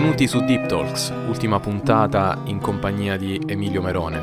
[0.00, 4.18] Benvenuti su Deep Talks, ultima puntata in compagnia di Emilio Merone.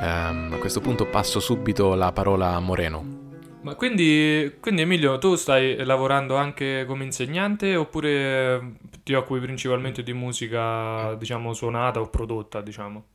[0.00, 3.40] Um, a questo punto passo subito la parola a Moreno.
[3.62, 10.12] Ma quindi, quindi, Emilio, tu stai lavorando anche come insegnante oppure ti occupi principalmente di
[10.12, 13.06] musica, diciamo, suonata o prodotta, diciamo?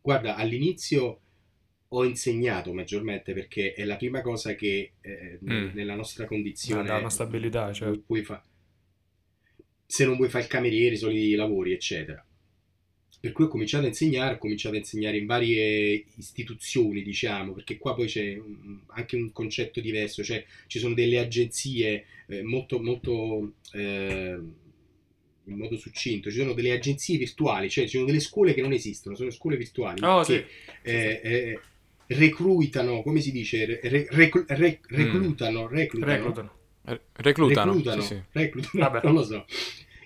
[0.00, 1.20] Guarda, all'inizio
[1.88, 5.70] ho insegnato maggiormente perché è la prima cosa che eh, mm.
[5.74, 6.84] nella nostra condizione...
[6.84, 7.98] dà una stabilità, cioè.
[7.98, 8.40] Puoi fa-
[9.90, 12.24] se non vuoi fare il cameriere, i soliti lavori, eccetera.
[13.18, 17.76] Per cui ho cominciato a insegnare, ho cominciato a insegnare in varie istituzioni, diciamo, perché
[17.76, 18.40] qua poi c'è
[18.86, 24.38] anche un concetto diverso, cioè ci sono delle agenzie eh, molto, molto eh,
[25.44, 28.72] in modo succinto, ci sono delle agenzie virtuali, cioè ci sono delle scuole che non
[28.72, 30.46] esistono, sono scuole virtuali oh, che
[30.82, 30.88] sì.
[30.88, 31.60] eh, eh,
[32.06, 35.74] reclutano, come si dice, re, reclutano, reclutano, mm.
[35.74, 36.59] reclutano Reclutano,
[37.12, 38.22] reclutano, sì, sì.
[38.32, 39.44] reclutano non lo so,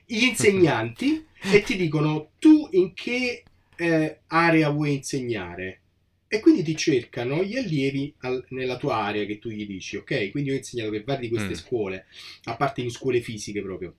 [0.05, 3.43] gli insegnanti e ti dicono tu in che
[3.77, 5.81] eh, area vuoi insegnare
[6.29, 10.31] e quindi ti cercano gli allievi al, nella tua area che tu gli dici, ok?
[10.31, 11.53] Quindi ho insegnato per varie di queste mm.
[11.53, 12.07] scuole,
[12.45, 13.95] a parte in scuole fisiche proprio.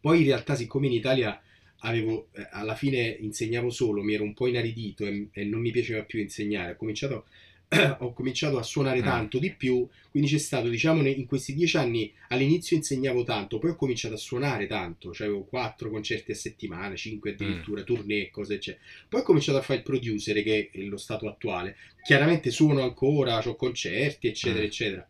[0.00, 1.40] Poi in realtà siccome in Italia
[1.78, 5.70] avevo, eh, alla fine insegnavo solo, mi ero un po' inaridito e, e non mi
[5.70, 7.26] piaceva più insegnare, ho cominciato
[8.00, 9.04] ho cominciato a suonare mm.
[9.04, 13.70] tanto di più, quindi c'è stato, diciamo, in questi dieci anni all'inizio insegnavo tanto, poi
[13.70, 17.84] ho cominciato a suonare tanto, cioè avevo quattro concerti a settimana, cinque addirittura, mm.
[17.84, 18.82] tournée, cose eccetera.
[19.08, 21.76] Poi ho cominciato a fare il producer, che è lo stato attuale.
[22.02, 24.66] Chiaramente suono ancora, ho concerti, eccetera, mm.
[24.66, 25.08] eccetera.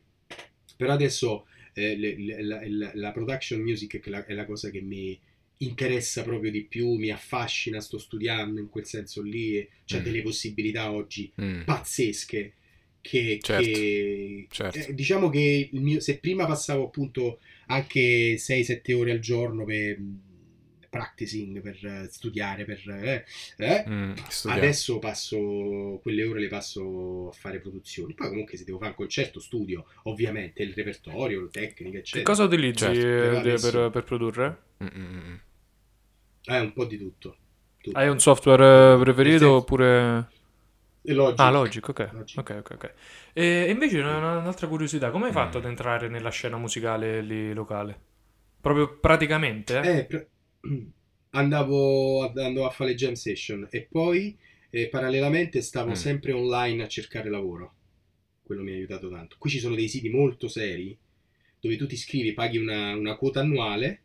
[0.76, 4.70] Però adesso eh, le, le, la, la, la, production music è la, è la cosa
[4.70, 5.18] che mi
[5.58, 10.02] interessa proprio di più, mi affascina, sto studiando in quel senso lì, c'è mm.
[10.02, 11.62] delle possibilità oggi mm.
[11.62, 12.55] pazzesche
[13.00, 13.70] che, certo.
[13.70, 14.78] che certo.
[14.78, 19.98] Eh, diciamo che mio, se prima passavo appunto anche 6-7 ore al giorno per
[20.94, 23.25] practicing, per studiare, per, eh,
[23.56, 24.12] eh, mm,
[24.44, 28.15] adesso passo quelle ore le passo a fare produzioni.
[28.15, 32.22] Poi comunque se devo fare un concerto studio, ovviamente il repertorio, le tecniche, eccetera.
[32.22, 33.38] Che cosa utilizzi certo.
[33.38, 33.71] adesso...
[33.71, 34.59] per, per, produrre?
[34.84, 35.41] Mm-mm.
[36.47, 37.37] Eh, un po' di tutto.
[37.81, 37.99] tutto.
[37.99, 39.55] Hai un software preferito senso...
[39.55, 40.28] oppure...
[41.06, 41.41] Logic.
[41.41, 42.09] Ah, Logic, ok.
[42.12, 42.38] Logic.
[42.38, 42.94] Ok, ok, ok.
[43.34, 45.60] E invece un'altra curiosità, come hai fatto mm.
[45.60, 48.00] ad entrare nella scena musicale lì locale?
[48.60, 49.81] Proprio praticamente?
[49.81, 50.27] Eh, eh pr-
[51.31, 54.37] andavo, andavo, a fare le jam session e poi
[54.71, 55.94] eh, parallelamente stavo mm.
[55.94, 57.75] sempre online a cercare lavoro.
[58.43, 59.37] Quello mi ha aiutato tanto.
[59.38, 60.97] Qui ci sono dei siti molto seri
[61.60, 64.00] dove tu ti iscrivi, paghi una, una quota annuale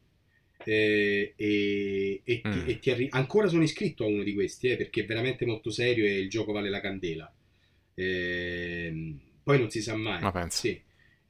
[0.64, 2.52] eh, e, e, mm.
[2.52, 5.46] ti, e ti arri- ancora sono iscritto a uno di questi eh, perché è veramente
[5.46, 7.32] molto serio e il gioco vale la candela.
[7.94, 10.22] Eh, poi non si sa mai.
[10.22, 10.60] Ma penso.
[10.60, 10.82] Sì.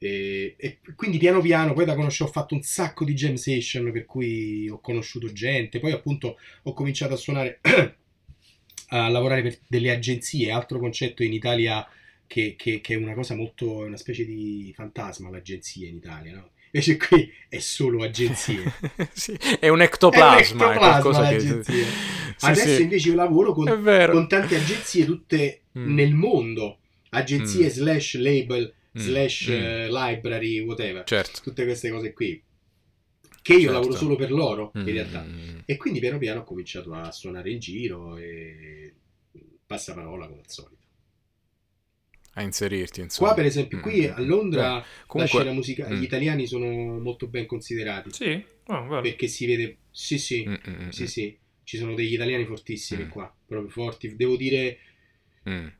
[0.02, 3.92] E, e, quindi piano piano, poi da conoscere ho fatto un sacco di jam session
[3.92, 7.60] per cui ho conosciuto gente, poi appunto ho cominciato a suonare,
[8.88, 11.86] a lavorare per delle agenzie, altro concetto in Italia
[12.26, 16.50] che, che, che è una cosa molto, una specie di fantasma l'agenzia inItalia, no?
[16.72, 18.72] Invece qui è solo agenzie.
[19.12, 20.72] sì, è un ectoplasma.
[20.72, 21.64] È un ectoplasma è che...
[21.64, 21.84] sì,
[22.40, 22.82] Adesso sì.
[22.82, 25.94] invece io lavoro con, con tante agenzie tutte mm.
[25.94, 26.78] nel mondo.
[27.10, 27.70] Agenzie mm.
[27.70, 29.00] slash label mm.
[29.00, 29.46] slash.
[29.48, 31.02] Uh, library, whatever.
[31.04, 31.40] Certo.
[31.42, 32.40] Tutte queste cose qui.
[33.42, 33.74] Che io certo.
[33.74, 34.86] lavoro solo per loro, in Mm.
[34.86, 35.26] realtà.
[35.64, 38.94] E quindi piano piano ho cominciato a suonare in giro e
[39.66, 40.79] passa parola come al solito.
[42.40, 43.28] A inserirti, insomma.
[43.28, 44.12] Qua, per esempio, qui Mm.
[44.14, 45.98] a Londra Beh, comunque- la scena musicale, Mm.
[46.00, 48.10] gli italiani sono molto ben considerati.
[48.12, 48.42] Sì?
[48.66, 49.00] Oh.
[49.00, 53.04] Perché si vede, sì, sì, Mm, mm, mm, sì, sì, ci sono degli italiani fortissimi
[53.04, 53.08] Mm.
[53.10, 54.16] qua, proprio forti.
[54.16, 54.78] Devo dire,
[55.48, 55.66] mm.
[55.66, 55.72] eh,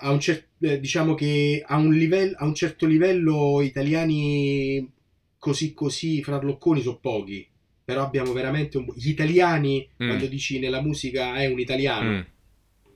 [0.00, 4.90] a un cer- eh, diciamo che a un, livello, a un certo livello italiani
[5.38, 7.46] così così farlocconi sono pochi.
[7.84, 8.86] Però abbiamo veramente un...
[8.94, 10.06] Gli italiani, Mm.
[10.08, 12.20] quando dici nella musica è un italiano, Mm.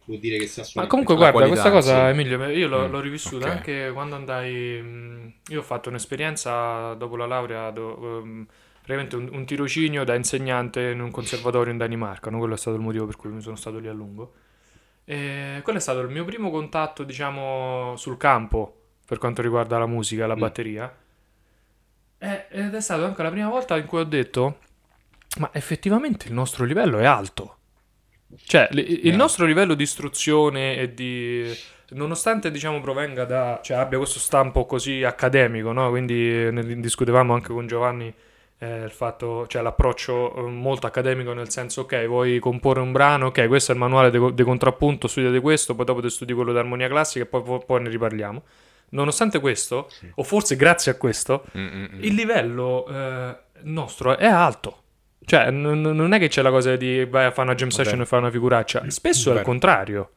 [0.06, 0.87] Vuol dire che sa Ma suonare.
[0.87, 2.11] comunque, guarda, qualità, questa cosa, sì.
[2.11, 3.49] Emilio, io l'ho, Mm, l'ho rivissuta ok.
[3.49, 4.81] anche quando andai.
[4.82, 8.47] mh, Io ho fatto un'esperienza dopo la laurea, do- ehm,
[8.82, 12.31] praticamente un, un tirocinio da insegnante in un conservatorio in Danimarca.
[12.31, 12.38] no?
[12.38, 14.32] Quello è stato il motivo per cui mi sono stato lì a lungo.
[15.05, 19.87] E quello è stato il mio primo contatto, diciamo, sul campo per quanto riguarda la
[19.87, 20.38] musica, la Mm.
[20.38, 20.94] batteria.
[22.19, 24.59] E- Ed è stata anche la prima volta in cui ho detto:
[25.38, 27.56] Ma effettivamente il nostro livello è alto.
[28.44, 29.17] Cioè, il Eh.
[29.17, 31.55] nostro livello di istruzione e di...
[31.91, 33.61] Nonostante, diciamo, provenga da...
[33.62, 35.88] Cioè, abbia questo stampo così accademico, no?
[35.91, 38.12] Quindi ne discutevamo anche con Giovanni
[38.59, 39.47] eh, il fatto...
[39.47, 43.75] Cioè, l'approccio eh, molto accademico nel senso, ok, vuoi comporre un brano, ok, questo è
[43.75, 47.25] il manuale di de contrappunto, studiate questo, poi dopo ti studi quello di armonia classica
[47.25, 48.43] e poi, poi- ne riparliamo.
[48.88, 52.03] Nonostante questo, o forse grazie a questo, Mm, mm, mm.
[52.03, 54.83] il livello eh, nostro è alto.
[55.26, 57.82] Cioè, n- non è che c'è la cosa di vai a fare una jam Vabbè.
[57.82, 58.84] session e fare una figuraccia.
[58.88, 60.11] Spesso è il contrario.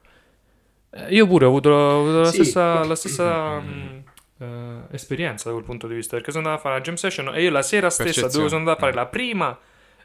[0.91, 2.44] Eh, Io pure ho avuto, ho avuto la Sì.
[2.44, 4.03] stessa, la stessa, mh,
[4.39, 6.15] eh, esperienza da quel punto di vista.
[6.15, 8.33] Perché sono andato a fare una jam session e io la sera stessa Percezione.
[8.38, 8.95] dove sono andato a fare Mm.
[8.95, 9.59] la prima,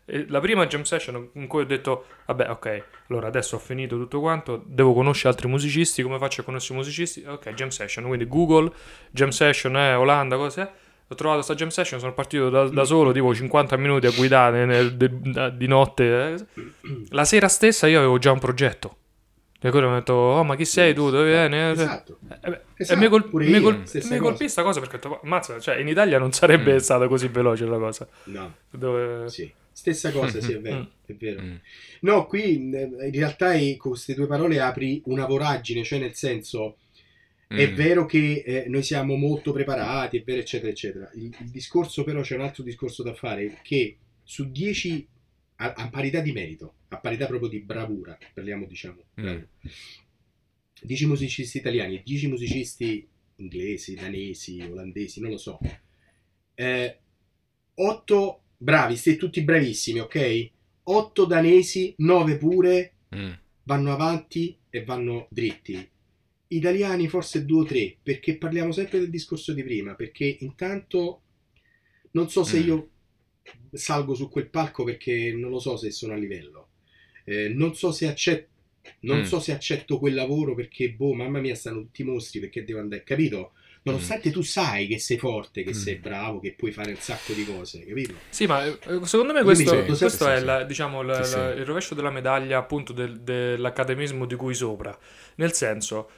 [0.06, 3.96] eh, la prima jam session in cui ho detto, vabbè, ok, allora adesso ho finito
[3.96, 7.24] tutto quanto, devo conoscere altri musicisti, come faccio a conoscere i musicisti?
[7.26, 8.70] Ok, jam session, quindi Google,
[9.10, 10.70] jam session, eh, Olanda, cos'è?
[11.08, 14.64] Ho trovato sta jam session, sono partito da, da solo, tipo 50 minuti a guidare
[14.64, 16.04] nel- de- da- di notte.
[16.32, 16.46] eh.
[17.10, 18.96] La sera stessa io avevo già un progetto.
[19.60, 21.56] E quello mi ha detto, oh ma chi sei tu, dove vieni?
[21.56, 22.18] Eh, Esatto.
[22.42, 25.58] eh, beh, Esatto, e mi, col- mi col- colpì sta cosa perché ho detto, mazza,
[25.58, 26.78] cioè in Italia non sarebbe Mm.
[26.78, 28.06] stata così veloce la cosa.
[28.24, 29.28] No, Dove...
[29.30, 29.50] sì.
[29.72, 30.76] Stessa cosa, sì, è vero.
[30.76, 30.82] Mm.
[31.06, 31.40] È vero.
[31.42, 31.54] Mm.
[32.00, 36.76] No, qui in realtà con queste due parole apri una voragine, cioè nel senso
[37.46, 37.74] è Mm.
[37.74, 41.10] vero che eh, noi siamo molto preparati, è vero, eccetera, eccetera.
[41.14, 45.06] Il, il discorso però c'è un altro discorso da fare che su 10
[45.56, 49.22] a, a parità di merito, a parità proprio di bravura, parliamo diciamo, Mm.
[49.22, 49.48] bravura,
[50.82, 53.06] 10 musicisti italiani e 10 musicisti
[53.36, 55.58] inglesi, danesi, olandesi, non lo so.
[57.76, 60.50] 8 bravi, siete tutti bravissimi, ok?
[60.84, 63.32] 8 danesi, 9 pure, Mm.
[63.64, 65.88] vanno avanti e vanno dritti.
[66.56, 71.20] Italiani forse due o tre, perché parliamo sempre del discorso di prima, perché intanto
[72.12, 72.66] non so se Mm.
[72.66, 72.88] io
[73.72, 76.68] salgo su quel palco perché non lo so se sono a livello.
[77.24, 78.52] Eh, non so se accetto
[79.00, 79.22] non Mm.
[79.24, 83.02] so se accetto quel lavoro perché, boh, mamma mia, stanno tutti mostri perché devo andare,
[83.02, 83.52] capito?
[83.84, 85.72] Nonostante tu sai che sei forte, che Mm.
[85.72, 88.12] sei bravo, che puoi fare un sacco di cose, capito?
[88.28, 91.36] Sì, ma eh, secondo me questo, ricordo questo sempre- è sì, la- diciamo, la- Sì,
[91.36, 91.58] la- sì.
[91.60, 94.96] il rovescio della medaglia appunto del- dell'accademismo di cui sopra.
[95.36, 96.10] Nel senso,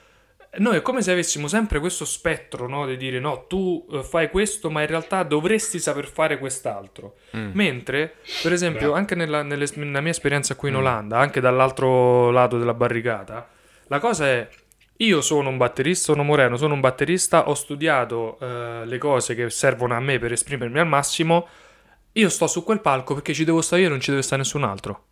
[0.58, 4.30] noi è come se avessimo sempre questo spettro no, di dire no, tu eh, fai
[4.30, 7.16] questo, ma in realtà dovresti saper fare quest'altro.
[7.36, 7.50] Mm.
[7.52, 8.94] Mentre, per esempio, Bravo.
[8.94, 10.78] anche nella, nelle- nella mia esperienza qui in Mm.
[10.78, 13.48] Olanda, anche dall'altro lato della barricata,
[13.88, 14.48] la cosa è.
[15.00, 19.50] Io sono un batterista, sono Moreno, sono un batterista, ho studiato eh, le cose che
[19.50, 21.46] servono a me per esprimermi al massimo.
[22.12, 24.64] Io sto su quel palco perché ci devo stare io, non ci deve stare nessun
[24.64, 25.05] altro.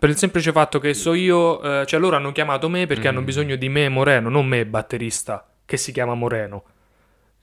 [0.00, 3.16] Per il semplice fatto che so io, eh, cioè loro hanno chiamato me perché Mm.
[3.16, 6.64] hanno bisogno di me, Moreno, non me, batterista, che si chiama Moreno.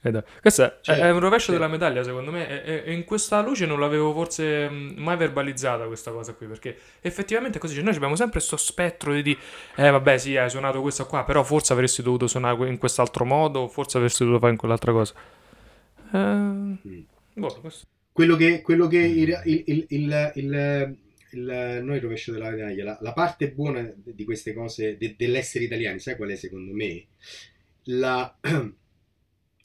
[0.00, 1.60] Ed questo è, Certo, è un rovescio certo.
[1.60, 5.86] della medaglia, secondo me, e, e in questa luce non l'avevo forse mh, mai verbalizzata
[5.86, 9.38] questa cosa qui, perché effettivamente è così, cioè, noi abbiamo sempre questo spettro di, di,
[9.76, 13.68] eh vabbè sì, hai suonato questa qua, però forse avresti dovuto suonare in quest'altro modo,
[13.68, 15.14] forse avresti dovuto fare in quell'altra cosa.
[16.12, 16.78] Eh,
[17.34, 20.96] boh, questo- quello che, quello che il, il, il, il,
[21.32, 25.98] il- noi rovescio della medaglia, la, la parte buona di queste cose, de- dell'essere italiani,
[26.00, 27.06] sai qual è secondo me?
[27.84, 28.38] La,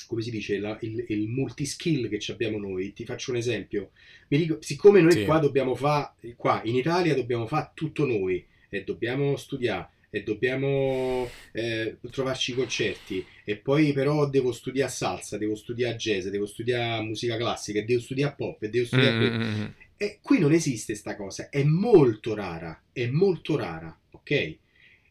[0.07, 2.94] come si dice, la- il, il multiskill che ci abbiamo noi.
[2.94, 3.92] Ti faccio un esempio.
[4.30, 5.24] Mi dico, siccome noi Sì.
[5.25, 11.27] qua dobbiamo fare, qua in Italia dobbiamo fare tutto noi e dobbiamo studiare e dobbiamo
[11.54, 17.01] eh, trovarci i concerti e poi però devo studiare salsa, devo studiare jazz, devo studiare
[17.04, 19.15] musica classica, devo studiare pop e devo studiare...
[19.15, 19.65] Mm, mm, mm.
[20.03, 24.57] E qui non esiste sta cosa, è molto rara, è molto rara, ok?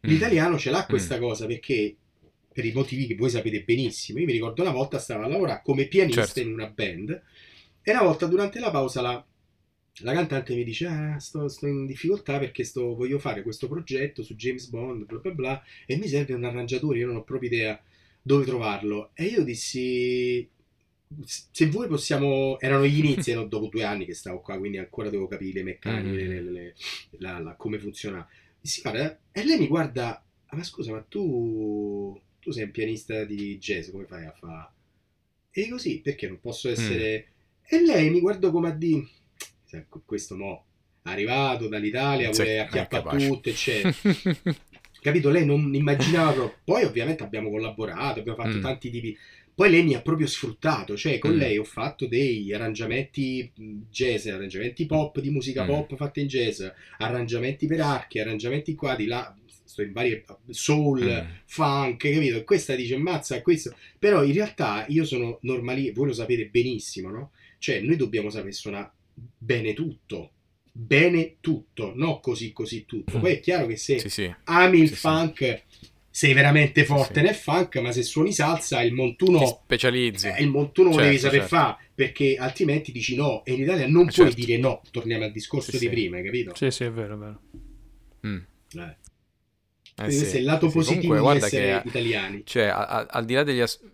[0.00, 1.96] L'italiano ce l'ha questa cosa perché,
[2.52, 5.62] per i motivi che voi sapete benissimo, io mi ricordo una volta stavo a lavorare
[5.64, 6.40] come pianista Certo.
[6.40, 7.22] in una band
[7.82, 9.26] e una volta durante la pausa la,
[10.00, 14.22] la cantante mi dice ah, sto, sto in difficoltà perché sto, voglio fare questo progetto
[14.22, 17.48] su James Bond, bla bla bla, e mi serve un arrangiatore, io non ho proprio
[17.48, 17.82] idea
[18.20, 19.10] dove trovarlo.
[19.14, 20.48] E io dissi,
[21.24, 25.10] se voi possiamo, erano gli inizi, erano dopo due anni che stavo qua, quindi ancora
[25.10, 26.28] devo capire le meccaniche, Mm.
[26.28, 26.74] le- le- le-
[27.18, 28.26] la- la- come funziona.
[28.60, 33.24] Dissi, guarda, e lei mi guarda, "Ah, ma scusa, ma tu, tu sei un pianista
[33.24, 34.70] di jazz, come fai a fare?
[35.50, 37.26] E dico sì, perché non posso essere...
[37.64, 39.06] E lei mi guardò come a dire,
[39.64, 40.64] "Sai, questo mo,
[41.02, 43.26] arrivato dall'Italia, vuole è acchiappa capace.
[43.28, 43.92] tutto, eccetera.
[45.00, 45.30] Capito?
[45.30, 46.58] Lei non immaginava proprio.
[46.64, 48.60] Poi, ovviamente, abbiamo collaborato, abbiamo fatto Mm.
[48.60, 49.16] tanti tipi.
[49.54, 51.38] Poi lei mi ha proprio sfruttato, cioè con Mm.
[51.38, 55.66] lei ho fatto dei arrangiamenti mh, jazz, arrangiamenti pop di musica Mm.
[55.66, 56.62] pop fatte in jazz,
[56.98, 61.30] arrangiamenti per archi, arrangiamenti qua di là, sto in varie soul, Mm.
[61.44, 62.38] funk, capito?
[62.38, 63.76] E questa dice mazza, questo.
[63.98, 67.32] Però in realtà io sono normali, voi lo sapete benissimo, no?
[67.58, 68.90] Cioè noi dobbiamo sapere suonare
[69.38, 70.30] bene tutto,
[70.72, 73.18] bene tutto, no così così tutto.
[73.18, 73.20] Mm.
[73.20, 74.34] Poi è chiaro che se Sì, sì.
[74.44, 74.94] ami il sì.
[74.96, 75.62] funk,
[76.14, 77.24] sei veramente forte sì.
[77.24, 80.28] nel funk, ma se suoni salsa il Ti montuno, specializzi.
[80.28, 81.56] eh, il montuno lo Certo, devi saper certo.
[81.56, 84.34] fare, perché altrimenti dici no, e in Italia non Eh, puoi certo.
[84.44, 85.88] dire no, torniamo al discorso Sì, di sì.
[85.90, 86.54] prima, hai capito?
[86.54, 87.40] Sì, sì, è vero, è vero.
[88.26, 88.36] Mm.
[88.36, 88.96] Eh.
[89.94, 92.42] Eh, questo è il lato positivo Comunque, di essere che italiani.
[92.44, 93.88] Cioè, a- a- al di là degli as- Di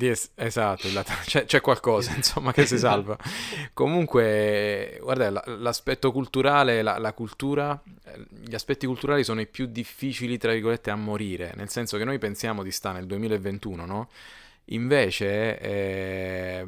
[0.00, 0.88] es- esatto,
[1.24, 3.16] c'è, c'è qualcosa insomma che si salva.
[3.72, 9.66] Comunque, guarda, la- l'aspetto culturale, la, la cultura, eh, gli aspetti culturali sono i più
[9.66, 14.08] difficili, tra virgolette, a morire, nel senso che noi pensiamo di stare nel 2021, no?
[14.66, 16.66] Invece, eh,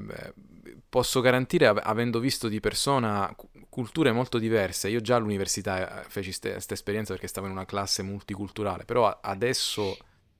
[0.89, 6.09] posso garantire, av- avendo visto di persona cu- culture molto diverse, io già all'università eh,
[6.09, 9.97] feci questa esperienza perché stavo in una classe multiculturale, però adesso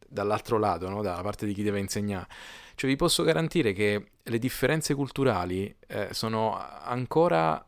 [0.07, 1.03] dall'altro lato, no?
[1.03, 2.27] dalla parte di chi deve insegnare,
[2.75, 7.67] cioè vi posso garantire che le differenze culturali eh, sono ancora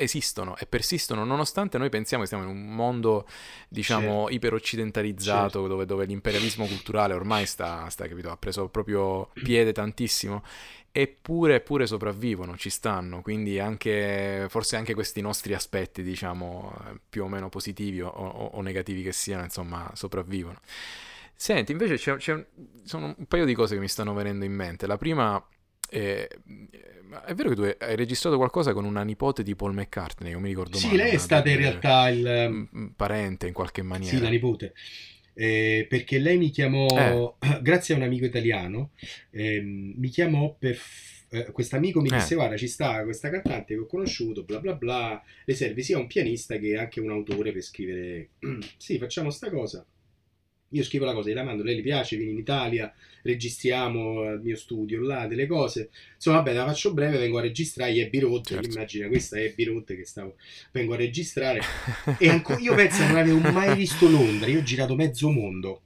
[0.00, 3.26] esistono e persistono nonostante noi pensiamo che stiamo in un mondo
[3.68, 4.34] diciamo Certo.
[4.34, 5.66] iperoccidentalizzato Certo.
[5.66, 10.44] dove, dove l'imperialismo culturale ormai sta, sta, capito, ha preso proprio piede tantissimo
[10.92, 16.74] eppure, eppure sopravvivono, ci stanno, quindi anche, forse anche questi nostri aspetti, diciamo,
[17.08, 20.60] più o meno positivi o, o- o negativi che siano, insomma, sopravvivono.
[21.40, 22.46] Senti, invece c'è, c'è un-
[22.84, 24.86] sono un paio di cose che mi stanno venendo in mente.
[24.86, 25.42] La prima
[25.88, 26.26] è,
[27.24, 30.48] è vero che tu hai- registrato qualcosa con una nipote di Paul McCartney, io mi
[30.48, 32.58] ricordo Sì, male, lei è stata in realtà il...
[32.72, 33.98] un parente in qualche maniera.
[34.00, 34.74] Sì, la nipote.
[35.34, 38.92] Eh, perché lei mi chiamò, grazie a un amico italiano,
[39.30, 40.78] ehm, mi chiamò per...
[41.30, 42.10] eh, quest'amico mi Eh.
[42.10, 45.98] disse, guarda, ci sta questa cantante che ho conosciuto, bla bla bla, le serve sia
[45.98, 48.30] un pianista che anche un autore per scrivere...
[48.76, 49.84] sì, facciamo sta cosa.
[50.72, 54.56] Io scrivo la cosa, gliela mando, lei le piace, vieni in Italia, registriamo al mio
[54.56, 55.88] studio là, delle cose.
[56.16, 58.68] Insomma, vabbè, la faccio breve, vengo a registrare gli Abbey Road, Certo.
[58.68, 60.36] immagina questa è Abbey Road che stavo,
[60.72, 61.60] vengo a registrare.
[62.18, 65.82] E anco- io penso che non avevo mai visto Londra, io ho girato mezzo mondo,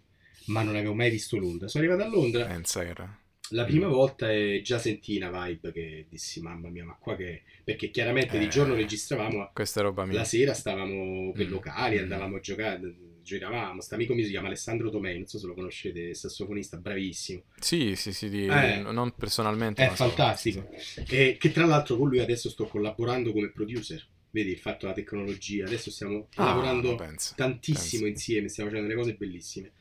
[0.47, 1.69] ma non avevo mai visto Londra.
[1.69, 3.17] Sono arrivato a Londra, Pensa era-
[3.51, 7.43] la prima volta e già sentii una vibe che dissi, mamma mia, ma qua che...
[7.63, 8.49] Perché chiaramente di Eh.
[8.49, 10.17] giorno registravamo, Questa è roba mia.
[10.19, 11.51] la sera stavamo per Mm.
[11.51, 12.03] locali, Mm.
[12.03, 13.81] andavamo a giocare, giravamo.
[13.81, 17.45] Sto amico mio si chiama Alessandro Tomei, non so se lo conoscete, sassofonista bravissimo.
[17.59, 18.83] Sì, sì, sì, di- Eh.
[18.83, 19.85] non personalmente.
[19.85, 20.69] È fantastico.
[21.09, 24.05] E che tra l'altro con lui adesso sto collaborando come producer.
[24.31, 27.35] Vedi il fatto della tecnologia, adesso stiamo Ah, lavorando penso.
[27.37, 28.07] tantissimo penso.
[28.07, 29.73] insieme, stiamo facendo delle cose bellissime.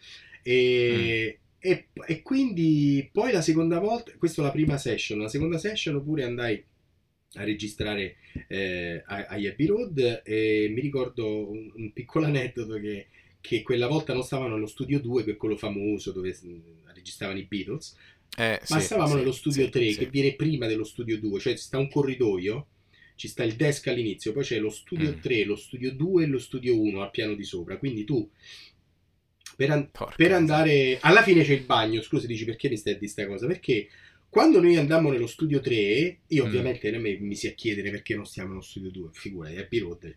[0.44, 5.58] E, e- e quindi poi la seconda volta, questa è la prima session, la seconda
[5.58, 6.62] session oppure andai
[7.36, 8.18] a registrare
[8.50, 13.08] eh, agli Abbey Road e mi ricordo un, un piccolo aneddoto che,
[13.42, 16.60] che quella volta non stavano nello studio 2, che è quello famoso dove mm,
[16.94, 17.96] registravano i Beatles,
[18.38, 19.98] Eh, ma sì, stavamo sì, nello studio sì, 3 sì.
[19.98, 22.68] che viene prima dello studio 2, cioè ci sta un corridoio,
[23.16, 25.20] ci sta il desk all'inizio, poi c'è lo studio Mm.
[25.20, 28.30] 3, lo studio 2 e lo studio 1 al piano di sopra, quindi tu
[29.56, 32.98] per, an- per andare alla fine c'è il bagno, scusa dici perché mi stai a
[32.98, 33.48] dire sta cosa?
[33.48, 33.88] Perché
[34.30, 36.46] quando noi andammo nello studio 3, io Mm.
[36.46, 39.68] ovviamente non mi, mi si a chiedere perché non stiamo nello studio 2, figurati, è
[39.80, 40.16] Road.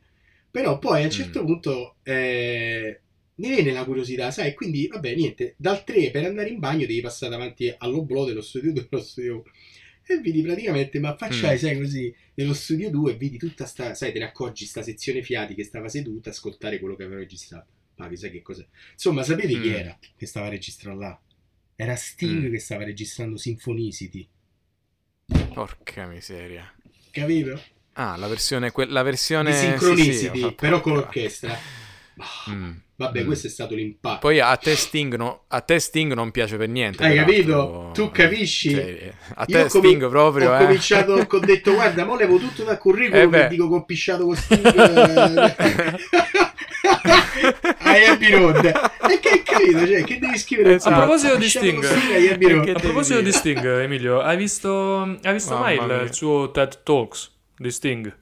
[0.50, 1.44] Però poi a un certo Mm.
[1.44, 3.00] punto eh,
[3.36, 7.00] mi viene la curiosità, sai, quindi vabbè, niente, dal 3 per andare in bagno devi
[7.00, 9.42] passare davanti all'oblò dello studio 2 dello studio 1.
[10.06, 11.58] E vedi praticamente, ma affacciai, Mm.
[11.58, 15.22] sai, così, nello studio 2 e vedi tutta sta, sai, te ne accorgi sta sezione
[15.22, 17.66] fiati che stava seduta a ascoltare quello che aveva registrato.
[17.96, 18.66] Ma chissà che cos'è.
[18.92, 19.74] Insomma, sapete chi Mm.
[19.74, 21.20] era che stava registrando là?
[21.76, 22.50] Era Sting Mm.
[22.52, 24.28] che stava registrando Sinfonicity,
[25.54, 26.72] Porca miseria.
[27.10, 27.60] capito?
[27.94, 31.56] Ah, la versione, que- la versione Di sì, sì, Synchronicity, ho fatto- però con l'orchestra.
[32.50, 32.70] Mm.
[32.96, 33.26] Vabbè, Mm.
[33.26, 34.18] questo è stato l'impatto.
[34.20, 37.02] Poi a te Sting, no- a te Sting non piace per niente.
[37.02, 37.34] Hai peraltro.
[37.34, 37.90] capito?
[37.92, 38.70] Tu capisci?
[38.70, 40.58] Cioè, a te Sting proprio, ho eh.
[40.64, 44.24] cominciato, ho detto guarda, mo levo tutto dal curriculum Eh e dico che ho pisciato
[44.26, 44.64] con Sting
[47.80, 48.64] ai Abbey Road.
[49.10, 49.86] E che capito?
[49.86, 50.74] Cioè, che devi scrivere?
[50.74, 50.94] Esatto.
[50.94, 53.32] A proposito di Sting, A proposito di?
[53.32, 56.00] Sting, Emilio, hai visto, hai visto mai il, mia.
[56.02, 58.16] il suo TED Talks di Sting?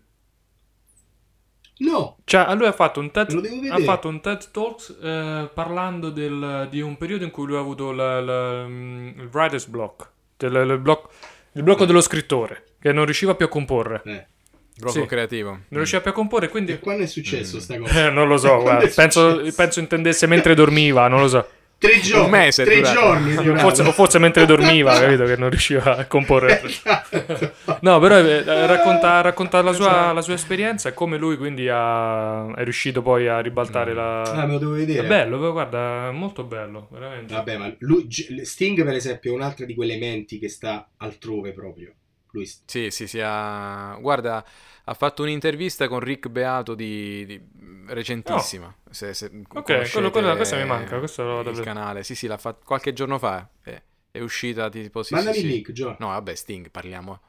[1.84, 6.68] No, Cioè, lui ha fatto un TED, ha fatto un TED Talks eh, parlando del-
[6.70, 10.54] di un periodo in cui lui ha avuto la- la- mm, il writer's block, del-
[10.70, 11.12] il, block-
[11.52, 14.02] il blocco dello scrittore, che non riusciva più a comporre.
[14.04, 14.26] Eh,
[14.74, 15.06] Blocco Sì.
[15.06, 15.50] creativo.
[15.50, 16.72] Non riusciva più a comporre, quindi...
[16.72, 18.06] e quando è successo sta cosa?
[18.06, 21.46] Eh, non lo so, guarda, penso, penso intendesse mentre dormiva, non lo so.
[21.82, 22.30] Tre giorni.
[22.30, 23.34] mese è tre giorni.
[23.34, 23.58] è.
[23.58, 26.62] Forse, forse mentre dormiva, capito, che non riusciva a comporre.
[26.62, 27.52] Esatto.
[27.80, 30.12] No, però eh, racconta, racconta la, sua, Esatto.
[30.14, 34.22] la sua esperienza e come lui quindi ha- è riuscito poi a ribaltare la...
[34.22, 35.06] Ah, me lo devo È vedere.
[35.06, 37.34] bello, però, guarda, è molto bello, veramente.
[37.34, 38.06] Vabbè, ma lui,
[38.44, 41.92] Sting, per esempio, è un'altra di quelle menti che sta altrove proprio.
[42.30, 43.20] Lui Sì, sì, sì.
[43.22, 44.44] ha- Guarda,
[44.84, 47.40] ha fatto un'intervista con Rick Beato di, di-
[47.86, 48.74] recentissima.
[48.90, 52.02] Se, se Ok, quello- quello- questo mi manca, questo lo il canale.
[52.04, 53.48] Sì, sì, l'ha fatto qualche giorno fa.
[53.62, 55.56] È, è uscita tipo sì, Mandami sì, il sì.
[55.56, 55.96] link, Gio.
[55.98, 57.20] No, vabbè, Sting, parliamo.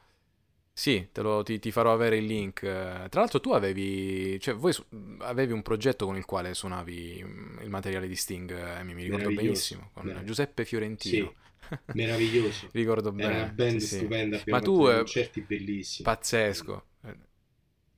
[0.76, 2.62] Sì, te lo- ti, ti farò avere il link.
[2.64, 4.84] Eh, Tra l'altro tu avevi, cioè voi su-
[5.20, 9.04] avevi un progetto con il quale suonavi mm, il materiale di Sting, eh, mi mi
[9.04, 10.24] ricordo benissimo, con Meraviglioso.
[10.26, 11.32] Giuseppe Fiorentino.
[11.92, 12.68] Meraviglioso.
[12.72, 13.52] Ricordo Era una bene.
[13.52, 13.96] band sì, sì.
[13.98, 16.04] stupenda, Ma tu, eh, concerti bellissimi.
[16.04, 16.84] Pazzesco.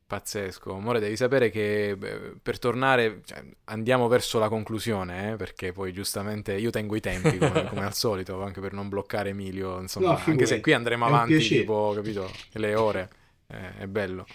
[0.07, 0.73] Pazzesco.
[0.73, 1.99] Amore, devi sapere che
[2.41, 7.39] per tornare, cioè, andiamo verso la conclusione, eh, perché poi giustamente io tengo i tempi
[7.39, 11.07] come, come al solito, anche per non bloccare Emilio, insomma, No, anche se qui andremo
[11.07, 13.11] avanti tipo, capito, le ore,
[13.49, 14.27] eh, è bello.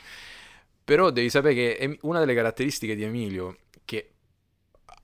[0.84, 4.10] Però devi sapere che una delle caratteristiche di Emilio, che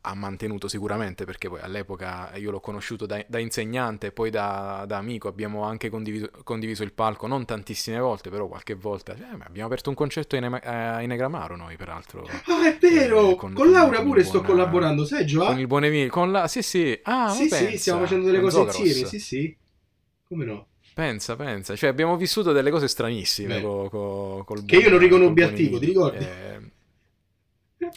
[0.10, 4.98] ha mantenuto sicuramente, perché poi all'epoca io l'ho conosciuto da, da insegnante poi da, da
[4.98, 9.14] amico, abbiamo anche condiviso, condiviso il palco, non tantissime volte, però qualche volta.
[9.14, 12.24] Eh, abbiamo aperto un concerto in, a- in Negramaro noi, peraltro.
[12.46, 13.32] Ah, è vero!
[13.32, 15.48] Eh, con, con- Laura con pure il sto buon- collaborando, sai Gioa?
[15.48, 16.48] Con il buon Emilio, con la...
[16.48, 16.98] Sì, sì.
[17.04, 19.58] Ah, sì, pensa, stiamo facendo delle cose insieme, sì, sì.
[20.28, 20.68] Come no?
[20.94, 21.76] Pensa, pensa.
[21.76, 25.50] Cioè, abbiamo vissuto delle cose stranissime co- co- col Che io non buon- riconobbi col
[25.50, 26.24] a buon tipo, ti ricordi?
[26.26, 26.60] Eh,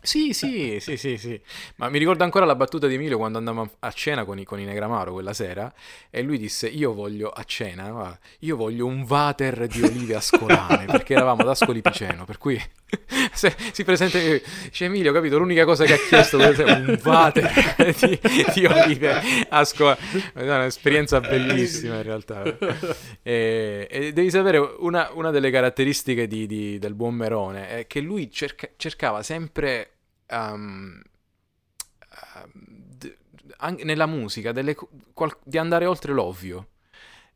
[0.02, 1.40] Sì, sì, sì, sì, sì.
[1.76, 4.60] Ma mi ricordo ancora la battuta di Emilio quando andavamo a cena con i, con
[4.60, 5.72] i Negramaro quella sera
[6.10, 11.14] e lui disse, io voglio a cena, io voglio un water di olive ascolane, perché
[11.14, 12.60] eravamo ad Ascoli Piceno, per cui
[13.32, 17.50] se, si presenta e dice Emilio, capito, l'unica cosa che ha chiesto è un water
[18.00, 18.18] di,
[18.54, 19.98] di olive ascolane.
[20.34, 22.42] È un'esperienza bellissima in realtà.
[23.22, 28.00] E, e devi sapere, una, una delle caratteristiche di- di- del buon Merone è che
[28.00, 29.90] lui cerca- cercava sempre,
[30.30, 31.00] um,
[32.34, 34.74] um, nella musica, delle
[35.12, 36.68] qual- di andare oltre l'ovvio.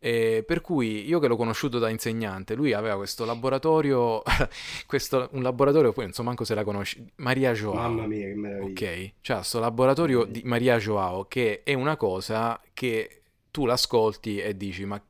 [0.05, 4.21] E per cui io che l'ho conosciuto da insegnante, lui aveva questo laboratorio,
[4.85, 7.77] questo, un laboratorio, poi non so manco se la conosci, Maria Joao.
[7.77, 8.71] Mamma mia, che meraviglia.
[8.71, 14.55] Ok, c'è questo laboratorio di Maria Joao che è una cosa che tu l'ascolti e
[14.55, 15.03] dici ma,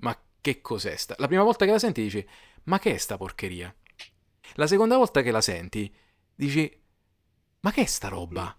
[0.00, 1.14] ma che cos'è sta?
[1.16, 2.28] La prima volta che la senti dici
[2.64, 3.74] ma che è sta porcheria?
[4.56, 5.90] La seconda volta che la senti
[6.34, 6.70] dici
[7.60, 8.54] ma che è sta roba?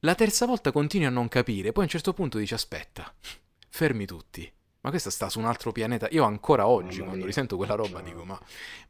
[0.00, 3.14] La terza volta continui a non capire, poi a un certo punto dici aspetta,
[3.70, 4.52] fermi tutti.
[4.80, 6.06] Ma questa sta su un altro pianeta.
[6.12, 8.38] Io ancora oggi, quando risento quella roba, dico: Ma,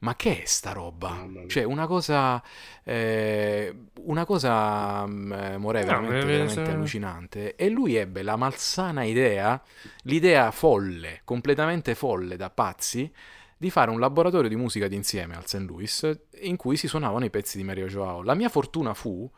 [0.01, 1.27] ma che è sta roba?
[1.47, 2.43] Cioè, una cosa.
[2.85, 5.07] eh, una cosa.
[5.07, 7.57] mm, eh, Morè, No, veramente, eh, veramente allucinante.
[7.57, 9.61] E lui ebbe la malsana idea,
[10.03, 13.11] l'idea folle, completamente folle da pazzi,
[13.57, 15.65] di fare un laboratorio di musica d'insieme al St.
[15.67, 18.23] Louis in cui si suonavano i pezzi di Mario Joao.
[18.23, 19.29] La mia fortuna fu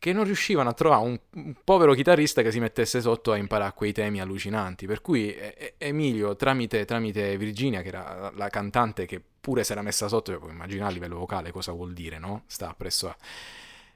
[0.00, 3.74] che non riuscivano a trovare un, un povero chitarrista che si mettesse sotto a imparare
[3.74, 4.86] quei temi allucinanti.
[4.86, 9.82] Per cui eh, Emilio, tramite, tramite Virginia, che era la, cantante che pure si era
[9.82, 12.44] messa sotto, puoi immaginare a livello vocale cosa vuol dire, no?
[12.46, 13.16] Sta presso a...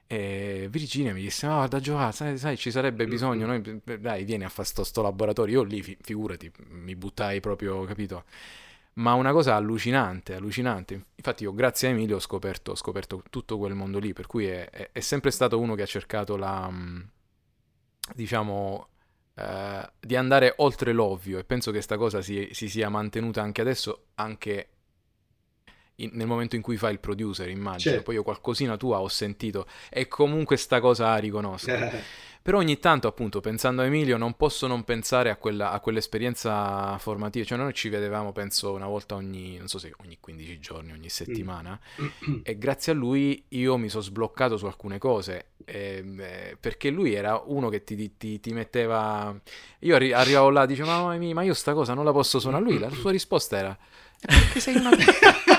[0.07, 3.47] E Virginia mi disse: Ma guarda, Giovanni, sai, sai, ci sarebbe bisogno.
[3.47, 5.61] Noi, dai, vieni a fare sto, sto laboratorio.
[5.61, 8.25] Io lì, fi- figurati, mi buttai proprio, capito?
[8.97, 11.05] Ma una cosa allucinante, allucinante.
[11.15, 14.13] Infatti, io grazie a Emilio ho scoperto, ho scoperto tutto quel mondo lì.
[14.13, 16.69] Per cui è, è- è sempre stato uno che ha cercato la.
[16.71, 17.01] mm,
[18.13, 18.87] diciamo.
[19.37, 21.37] eh, di andare oltre l'ovvio.
[21.39, 24.69] E penso che sta cosa si, si sia mantenuta anche adesso, anche
[25.95, 27.79] in- nel momento in cui fai il producer, immagino.
[27.79, 28.03] Certo.
[28.03, 29.67] Poi io qualcosina tua ho sentito.
[29.89, 31.71] E comunque sta cosa riconosco.
[32.45, 36.95] Però ogni tanto, appunto, pensando a Emilio, non posso non pensare a, quella, a quell'esperienza
[36.99, 37.43] formativa.
[37.43, 41.09] Cioè, noi ci vedevamo, penso, una volta ogni, non so se ogni 15 giorni, ogni
[41.09, 41.79] settimana.
[42.43, 45.45] E grazie a lui io mi sono sbloccato su alcune cose.
[45.65, 49.35] eh, perché lui era uno che ti, ti- ti metteva.
[49.79, 52.39] Io arri- arrivavo là e dicevo, mamma mia, ma io sta cosa non la posso
[52.39, 52.63] suonare.
[52.63, 53.71] Lui, la sua risposta era,
[54.21, 54.91] "Eh, perché sei una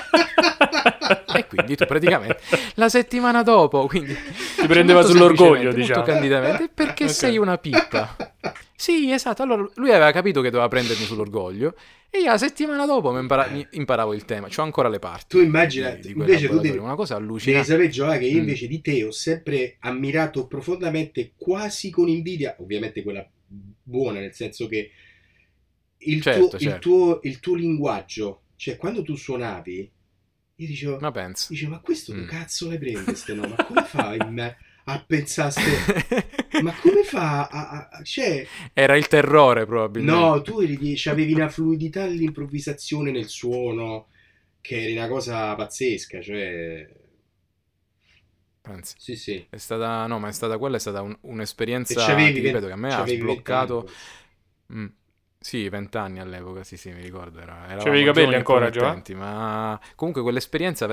[1.34, 2.40] E quindi tu praticamente
[2.74, 5.98] la settimana dopo, quindi Ti prendeva molto sull'orgoglio, diciamo.
[6.00, 7.10] Molto candidamente, perché Ok.
[7.10, 8.16] sei una pippa.
[8.74, 9.42] Sì, esatto.
[9.42, 11.74] Allora lui aveva capito che doveva prendermi sull'orgoglio
[12.10, 14.48] e io la settimana dopo mi, impara- mi imparavo il tema.
[14.48, 15.36] C'ho ancora le parti.
[15.36, 17.66] Tu immagina, di- di invece tu devi, una cosa devi allucinante.
[17.66, 18.40] sapere Gioia che io Mm.
[18.40, 23.26] invece di te ho sempre ammirato profondamente, quasi con invidia, ovviamente quella
[23.82, 24.90] buona, nel senso che
[25.98, 26.78] il, Certo, tuo, il, certo.
[26.80, 29.90] tuo, il tuo linguaggio, cioè quando tu suonavi,
[30.56, 31.48] io dicevo, Ma penso.
[31.50, 32.26] dicevo ma questo Mm.
[32.26, 33.46] cazzo le prende ste no?
[33.48, 34.56] Ma come fa in-
[34.88, 36.60] a pensare a ste...
[36.62, 37.88] Ma come fa a...
[37.90, 40.20] a- cioè, Era il terrore probabilmente.
[40.20, 44.08] no, tu eri avevi una fluidità all'improvvisazione nel suono
[44.60, 46.88] che era una cosa pazzesca, cioè...
[48.62, 48.94] Penso.
[48.98, 49.46] Sì, sì.
[49.48, 52.92] È stata, no, ma è stata quella, è stata un- un'esperienza, ripeto, che a me
[52.94, 53.88] ha sbloccato.
[54.72, 54.86] Mm.
[55.46, 57.38] Sì, vent'anni all'epoca, sì, sì, mi ricordo.
[57.38, 60.88] Era, C'avevi i capelli ancora, promettenti, Ma comunque quell'esperienza...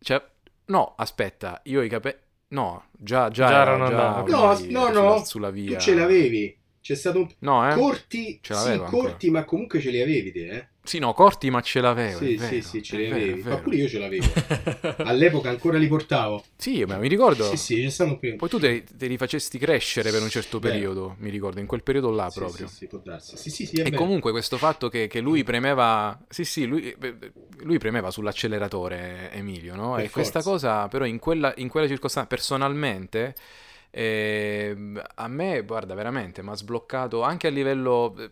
[0.00, 0.24] Cioè,
[0.68, 2.16] no, aspetta, io i capelli...
[2.48, 4.30] No, già, già, Già era- erano già andati.
[4.30, 5.76] No, ormai no, sulla, no, sulla via.
[5.76, 6.58] Tu ce l'avevi.
[6.80, 7.28] C'è stato un...
[7.40, 7.74] No, eh?
[7.74, 10.68] Corti, Ce sì, corti, ma comunque ce li avevi te, eh?
[10.82, 12.18] Sì, no, corti ma ce l'avevo.
[12.18, 13.42] Sì, vero, sì, sì, ce li avevi.
[13.42, 14.24] Ma pure io ce l'avevo.
[15.04, 16.44] All'epoca ancora li portavo.
[16.56, 17.44] Sì, ma mi ricordo.
[17.50, 18.38] Sì, sì, stato un periodo.
[18.40, 20.72] Poi tu te, te li facesti crescere per un certo Vero.
[20.74, 22.66] periodo, mi ricordo, in quel periodo là Sì, proprio.
[22.66, 23.36] Sì, sì, può darsi.
[23.36, 23.96] Sì, sì, sì, E vero.
[23.96, 29.74] comunque questo fatto che, che lui premeva, sì sì, lui, eh, lui premeva sull'acceleratore Emilio,
[29.76, 29.96] no?
[29.96, 30.50] Per E questa forza.
[30.50, 33.34] cosa però in quella, in quella circostanza, personalmente,
[33.90, 38.30] ehm, a me, guarda, veramente, mi ha sbloccato anche a livello, eh,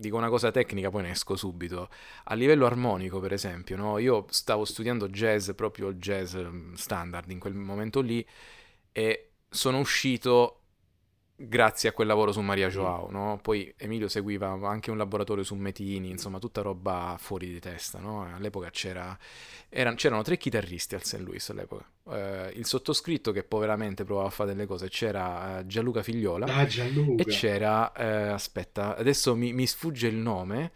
[0.00, 1.88] dico una cosa tecnica, poi ne esco subito,
[2.24, 3.98] a livello armonico per esempio, no?
[3.98, 8.26] Io stavo studiando jazz, proprio jazz mm, standard in quel momento lì,
[8.92, 10.59] e sono uscito
[11.48, 13.38] grazie a quel lavoro su Maria Joao, no?
[13.42, 18.22] Poi Emilio seguiva anche un laboratorio su Metini, insomma, tutta roba fuori di testa, no?
[18.34, 19.16] All'epoca c'era,
[19.68, 21.18] eran- c'erano tre chitarristi al St.
[21.20, 21.84] Louis all'epoca.
[22.10, 26.66] Eh, il sottoscritto che poveramente provava a fare delle cose, c'era eh, Gianluca Figliola Ah,
[26.66, 27.22] Gianluca.
[27.22, 30.72] e c'era, eh, aspetta, adesso mi, mi sfugge il nome,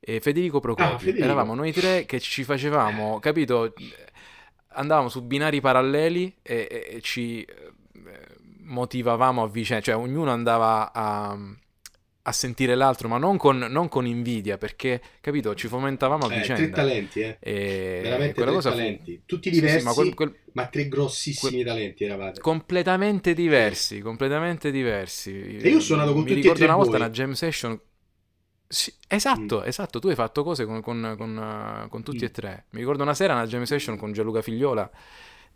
[0.00, 0.94] eh, Federico Procopio.
[0.94, 1.24] Ah, Federico.
[1.24, 3.72] Eravamo noi tre che ci facevamo, capito?
[4.72, 7.72] Andavamo su binari paralleli e, e- e ci eh,
[8.68, 11.36] motivavamo a vicenda, cioè ognuno andava a,
[12.22, 16.30] a sentire l'altro, ma non con, non con invidia, perché, capito, ci fomentavamo a Eh,
[16.30, 16.76] tre vicenda.
[16.76, 17.36] talenti, eh.
[17.40, 19.22] E Veramente tre cosa fu- talenti.
[19.24, 22.40] Tutti Sì, sì, diversi, ma quel- quel- ma tre grossissimi talenti eravate.
[22.40, 25.56] completamente diversi, completamente diversi.
[25.56, 27.00] E io ho suonato con Mi tutti e ricordo tre una volta voi.
[27.00, 27.80] una jam session.
[28.70, 32.26] Sì, esatto, esatto, tu hai fatto cose con, con- con, con tutti Mm.
[32.26, 32.64] e tre.
[32.70, 34.90] Mi ricordo una sera una jam session con Gianluca Figliola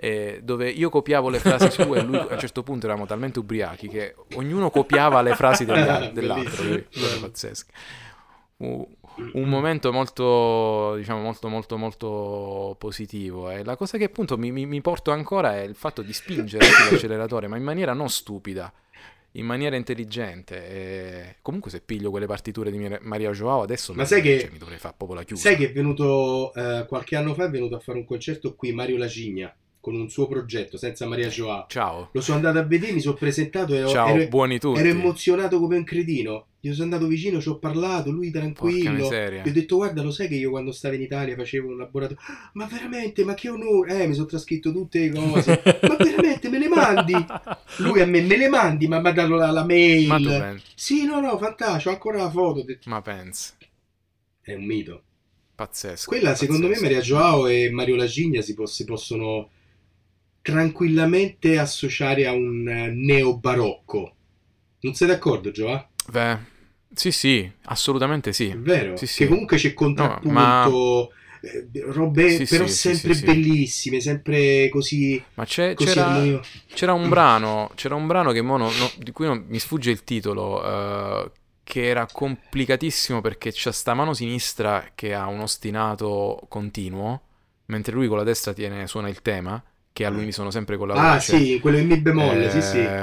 [0.04, 3.38] eh, dove io copiavo le frasi sue e lui a un certo punto eravamo talmente
[3.38, 6.64] ubriachi che ognuno copiava le frasi degli al- dell'altro.
[8.56, 8.88] Fu
[9.34, 13.48] un momento molto, diciamo, molto, molto, molto positivo.
[13.50, 16.64] E la cosa che appunto mi, mi- mi porto ancora è il fatto di spingere
[16.66, 18.72] sull'acceleratore, ma in maniera non stupida,
[19.32, 20.68] in maniera intelligente.
[20.68, 24.50] E comunque, se piglio quelle partiture di Maria Joao, adesso Ma mi, sai che- cioè,
[24.50, 25.42] mi dovrei fare proprio la chiusa.
[25.48, 28.72] Sai che è venuto eh, qualche anno fa è venuto a fare un concerto qui
[28.72, 31.66] Mario Lacigna con un suo progetto senza Maria Joao.
[31.68, 34.78] Ciao, Lo sono andato a vedere, mi sono presentato e ho- ciao, ero, buoni tutti.
[34.78, 36.46] ero emozionato come un cretino.
[36.60, 39.08] Gli sono andato vicino, ci ho parlato, lui tranquillo.
[39.10, 42.22] Gli ho detto, guarda, lo sai che io quando stavo in Italia facevo un laboratorio.
[42.28, 44.04] "Ah, Ma veramente, ma che onore!
[44.04, 45.60] Eh, mi sono trascritto tutte le cose.
[45.82, 47.26] ma veramente, me le mandi?
[47.78, 50.06] Lui a me, me le mandi, ma mi ha dato la, la mail.
[50.06, 50.64] Ma tu pensi?
[50.76, 52.62] Sì, no, no, fantastico, ho ancora la foto.
[52.62, 53.50] Detto, Ma pensi?
[54.40, 55.02] È un mito.
[55.56, 56.08] Pazzesco.
[56.08, 56.86] Quella, secondo me, pazzesco.
[56.88, 59.50] Maria Joao e Mario Lagigna si, po- si possono
[60.42, 64.16] tranquillamente associare a un eh, neobarocco.
[64.80, 65.88] Non sei d'accordo, Gioa?
[66.08, 66.38] Beh,
[66.94, 68.54] sì, sì, assolutamente È sì.
[68.56, 68.96] vero?
[68.96, 69.18] Sì, sì.
[69.24, 70.68] Che comunque c'è contrappunto, ma-
[71.40, 76.40] eh, robe Sì, però sì, sempre sì, bellissime, sempre così, Ma c'è, così c'era,
[76.72, 80.04] c'era un brano, c'era un brano che no- no- di cui non- mi sfugge il
[80.04, 80.62] titolo,
[81.24, 81.30] eh,
[81.64, 87.22] che era complicatissimo perché c'è sta mano sinistra che ha un ostinato continuo,
[87.66, 90.76] mentre lui con la destra tiene, suona il tema, che a lui mi sono sempre
[90.76, 91.20] con la Ah, voce.
[91.20, 92.98] sì, quello in mi bemolle, sì, sì.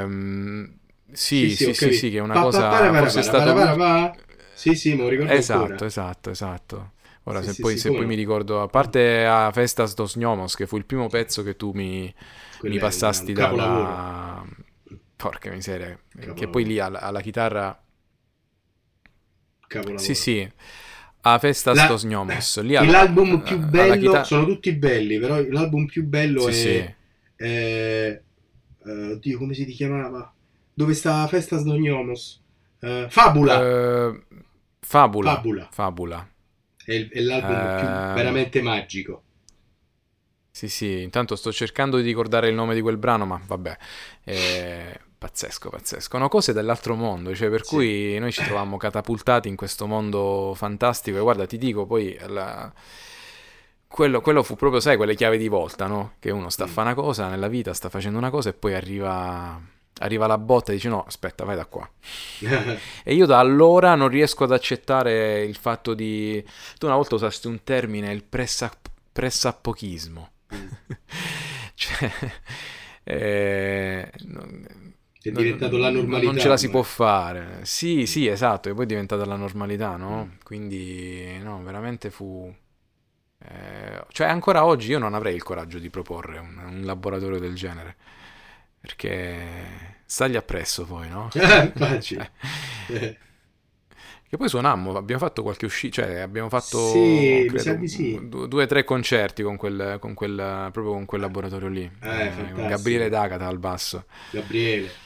[1.12, 2.08] Sì, sì, ho sì, capito.
[2.08, 2.68] sì, che è una Pa- pa- cosa...
[2.68, 3.54] para- para- forse para- stato...
[3.54, 4.16] para- para-
[4.54, 5.86] Sì, sì, me lo ricordo Esatto, ancora.
[5.86, 6.94] esatto, esatto.
[7.24, 10.18] Ora, Sì, se, sì, poi, sì, se poi mi ricordo, a parte a Festas dos
[10.18, 12.14] Gnomos, che fu il primo pezzo che tu mi,
[12.66, 13.54] mi passasti da, capolavoro.
[13.54, 14.44] da-
[15.16, 15.98] Porca miseria.
[16.34, 16.48] Che Capolavoro.
[16.48, 17.78] poi lì alla, alla chitarra...
[19.70, 19.96] Capolavoro.
[19.96, 20.50] Sì, sì.
[21.34, 22.62] A Festas La- dos Gnomos.
[22.62, 26.54] Lì alla- l'album più bello, chitarra- sono tutti belli, però l'album più bello Sì, è,
[26.54, 27.44] sì.
[27.44, 28.22] è-
[28.86, 30.34] eh, oddio, come si chiamava?
[30.74, 32.42] Dove sta Festa Sdognomos?
[32.82, 34.24] Eh, Fabula, Eh,
[34.80, 35.34] Fabula.
[35.36, 35.68] Fabula.
[35.72, 36.30] Fabula.
[36.86, 39.24] è, è l'album più veramente magico.
[40.52, 43.78] Sì, sì, intanto sto cercando di ricordare il nome di quel brano, ma vabbè,
[44.24, 46.10] è pazzesco, pazzesco.
[46.18, 47.76] Sono cose dell'altro mondo, cioè per Sì.
[47.76, 52.72] cui noi ci trovammo catapultati in questo mondo fantastico e guarda, ti dico, poi la-
[53.88, 56.14] quello, quello fu proprio, sai, quelle chiavi di volta, no?
[56.20, 56.70] Che uno sta a Mm.
[56.72, 59.60] fare una cosa nella vita, sta facendo una cosa e poi arriva,
[60.02, 61.90] arriva la botta e dice no, aspetta, vai da qua.
[63.04, 66.42] E io da allora non riesco ad accettare il fatto di...
[66.78, 68.72] Tu una volta usasti un termine, il pressa-
[69.12, 70.30] pressappochismo.
[71.76, 72.12] cioè,
[73.04, 74.12] eh,
[75.22, 76.32] è diventato la normalità.
[76.32, 77.60] Non ce la si può fare.
[77.64, 80.38] Sì, sì, esatto, e poi è diventata la normalità, no?
[80.44, 82.54] Quindi, no, veramente fu...
[83.40, 87.56] eh, cioè, ancora oggi io non avrei il coraggio di proporre un, un laboratorio del
[87.56, 87.96] genere,
[88.80, 91.30] perché stagli appresso poi, no?
[92.92, 93.18] Eh,
[94.30, 98.20] che poi suonammo, abbiamo fatto qualche uscita, cioè abbiamo fatto Sì, credo, sì.
[98.30, 100.36] du- due o tre concerti con quel, con quel,
[100.72, 101.92] proprio con quel laboratorio lì.
[102.02, 102.66] Eh, Eh.
[102.68, 104.06] Gabriele D'Agata al basso.
[104.32, 105.02] Gabriele.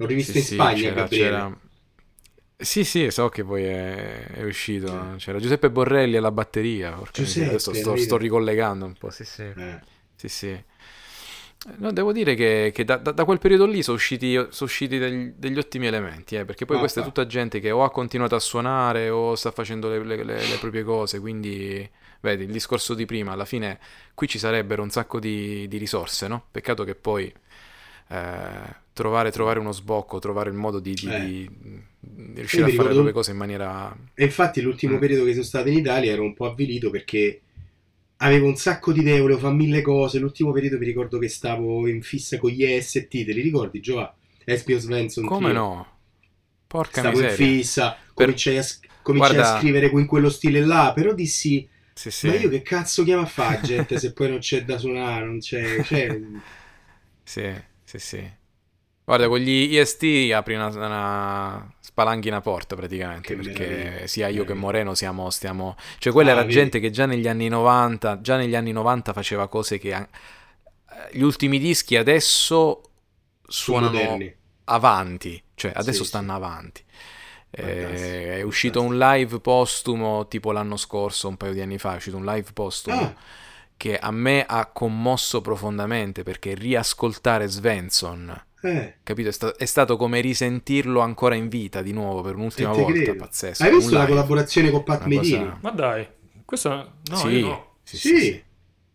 [0.00, 1.60] L'ho rivisto Sì, in sì, Spagna, c'era, c'era-
[2.56, 5.14] Sì, sì, so che poi è, è uscito.
[5.16, 6.98] C'era Giuseppe Borrelli alla batteria.
[7.12, 9.10] Giuseppe, Adesso sto, sto ricollegando un po'.
[9.10, 9.42] Sì, sì.
[9.42, 9.80] Eh.
[10.14, 10.64] Sì, sì.
[11.76, 14.96] No, devo dire che, che da, da- da quel periodo lì sono usciti, sono usciti
[14.98, 17.06] degli, degli ottimi elementi, eh, perché poi Ah, questa è ah.
[17.06, 20.58] tutta gente che o ha continuato a suonare o sta facendo le, le- le- le
[20.58, 21.88] proprie cose, quindi
[22.20, 23.78] vedi il discorso di prima, alla fine
[24.14, 26.46] qui ci sarebbero un sacco di, di risorse, no?
[26.50, 27.30] Peccato che poi
[28.10, 31.20] eh, trovare, trovare uno sbocco, trovare il modo di, di- Eh.
[31.24, 31.50] di-
[32.02, 33.96] di riuscire Io a fare le proprie cose in maniera...
[34.14, 34.98] E infatti l'ultimo Mm.
[34.98, 37.40] periodo che sono stato in Italia ero un po' avvilito perché
[38.18, 40.18] avevo un sacco di idee, volevo fare mille cose.
[40.18, 44.14] L'ultimo periodo mi ricordo che stavo in fissa con gli EST, te li ricordi Giova?
[44.44, 45.24] Espio Svensson.
[45.26, 45.86] Come no?
[46.66, 47.46] Porca Stavo in miseria.
[47.46, 48.64] fissa, Per- cominciai, a,
[49.02, 52.26] cominciai Guarda- a scrivere in quello stile là, però dissi, Sì, sì.
[52.28, 55.38] ma io che cazzo chiamo a fare gente se poi non c'è da suonare, non
[55.38, 55.82] c'è...
[55.84, 56.20] cioè,
[57.24, 57.52] Sì,
[57.98, 58.30] sì, sì.
[59.04, 64.28] Guarda, con gli IST apri una, una- spalanchi una porta praticamente, Che perché meraviglia, sia
[64.28, 64.54] io che meraviglia.
[64.54, 65.76] Moreno siamo, stiamo...
[65.98, 66.52] Cioè, quella Ah, era vedi.
[66.52, 69.94] gente che già negli anni 90, già negli anni 90 faceva cose che...
[69.96, 70.08] eh,
[71.12, 72.82] Gli ultimi dischi adesso
[73.46, 74.28] suonano
[74.64, 76.36] avanti, cioè adesso Sì, stanno sì.
[76.36, 76.84] avanti.
[77.52, 81.96] Eh, è uscito un live postumo tipo l'anno scorso, un paio di anni fa, è
[81.96, 83.16] uscito un live postumo Ah,
[83.80, 88.96] che a me ha commosso profondamente perché riascoltare Svensson, eh.
[89.02, 89.30] capito?
[89.30, 93.14] È, sta- è stato come risentirlo ancora in vita di nuovo per un'ultima volta, credo.
[93.14, 93.62] pazzesco.
[93.62, 95.58] Hai visto la collaborazione con Pat Una cosa-?
[95.62, 96.06] Ma dai,
[96.44, 96.68] questo
[97.08, 97.76] no, sì, no.
[97.82, 98.08] sì, Sì.
[98.18, 98.44] sì,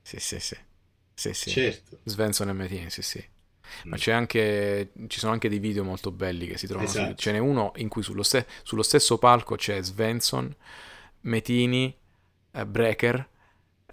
[0.03, 0.55] sì, sì, sì,
[1.15, 1.49] sì, sì.
[1.49, 1.97] Certo.
[2.03, 3.25] Svensson e Metin, sì, sì.
[3.85, 3.99] Ma Mm.
[3.99, 7.15] c'è anche, ci sono anche dei video molto belli che si trovano su Esatto.
[7.15, 10.55] Ce n'è uno in cui sullo, ste- sullo stesso palco c'è Svensson,
[11.21, 11.91] Metini,
[12.51, 13.27] eh, Breaker.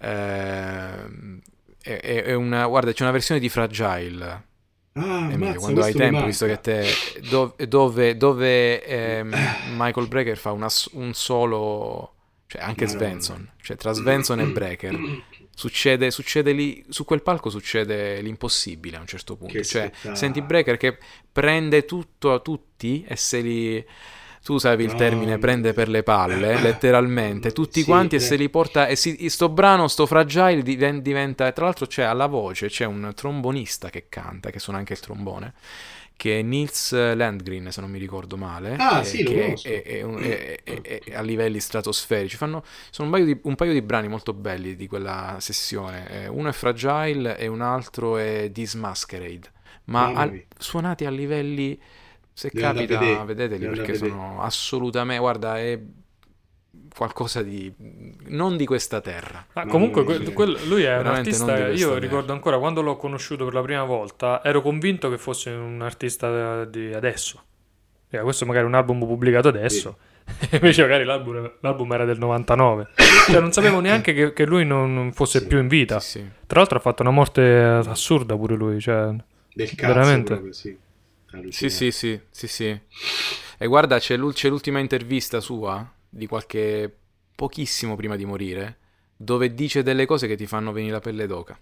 [0.03, 1.41] Ehm,
[1.81, 4.51] e, e- e una, guarda, c'è una versione di Fragile.
[4.95, 6.71] Ah, Emilio, ammazza, quando hai tempo, visto che manca.
[6.71, 9.33] te dove, dove, dove, ehm,
[9.75, 12.13] Michael Breaker fa una un solo,
[12.47, 12.85] cioè anche.
[12.87, 14.99] Svensson, cioè tra Svensson e Breaker
[15.55, 20.15] succede, succede lì, su quel palco succede l'impossibile a un certo punto, Che cioè spettacolo.
[20.15, 20.97] senti Breaker che
[21.31, 23.85] prende tutto a tutti e se li...
[24.43, 28.21] Tu usavi il termine prende per le palle, letteralmente, tutti Sì, quanti e eh.
[28.21, 32.25] se li porta e si- sto brano, sto fragile diven- diventa, tra l'altro c'è alla
[32.25, 35.53] voce, c'è un trombonista che canta, che suona anche il trombone,
[36.17, 39.67] che è Nils Landgren, se non mi ricordo male, Ah, eh, sì, lo che conosco.
[39.69, 42.35] è, è un- è- è- è a livelli stratosferici.
[42.35, 46.23] Fanno, sono un paio, di, un paio di brani molto belli di quella sessione.
[46.23, 49.51] Eh, uno è Fragile e un altro è This Masquerade.
[49.85, 51.79] Ma al- suonati a livelli,
[52.33, 55.79] se Devo capita, vedere, vedeteli devo perché sono assolutamente, guarda, è
[56.95, 57.71] qualcosa di
[58.27, 59.45] non di questa terra.
[59.53, 60.33] Ah, comunque, que- sì.
[60.33, 61.67] quel- lui è un artista.
[61.69, 61.99] Io terra.
[61.99, 66.65] ricordo ancora quando l'ho conosciuto per la prima volta, ero convinto che fosse un artista
[66.65, 67.41] di adesso.
[68.09, 69.97] Cioè, questo magari è un album pubblicato adesso.
[70.51, 72.89] Invece, magari l'album, l'album era del 99.
[73.29, 75.47] Cioè, non sapevo neanche che, che lui non non fosse Sì.
[75.47, 75.99] più in vita.
[75.99, 76.29] Sì, sì.
[76.47, 78.79] Tra l'altro, ha fatto una morte assurda pure lui.
[78.79, 79.13] Cioè,
[79.53, 80.31] Del cazzo Veramente?
[80.33, 80.77] proprio, sì.
[81.47, 82.79] Sì, sì, sì, sì, sì.
[83.57, 86.93] E guarda, c'è, c'è l'ultima intervista sua di qualche
[87.35, 88.77] pochissimo prima di morire,
[89.15, 91.57] dove dice delle cose che ti fanno venire la pelle d'oca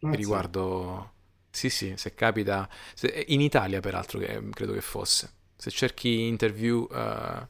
[0.00, 0.16] Mazza.
[0.16, 1.12] riguardo...
[1.50, 2.68] Sì, sì, se capita...
[2.94, 5.30] se- in Italia, peraltro, che credo che fosse.
[5.56, 7.48] Se cerchi interview, eh,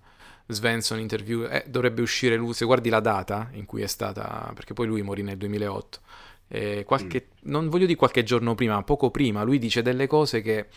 [0.49, 4.53] Svensson interview, eh, dovrebbe uscire lui, se guardi la data in cui è stata...
[4.55, 6.01] perché poi lui morì nel 2008.
[6.49, 7.49] eh, qualche, Mm.
[7.51, 10.69] non voglio dire qualche giorno prima, ma poco prima, lui dice delle cose che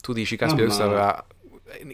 [0.00, 0.96] tu dici, caspita, questo Mamma.
[0.96, 1.26] aveva,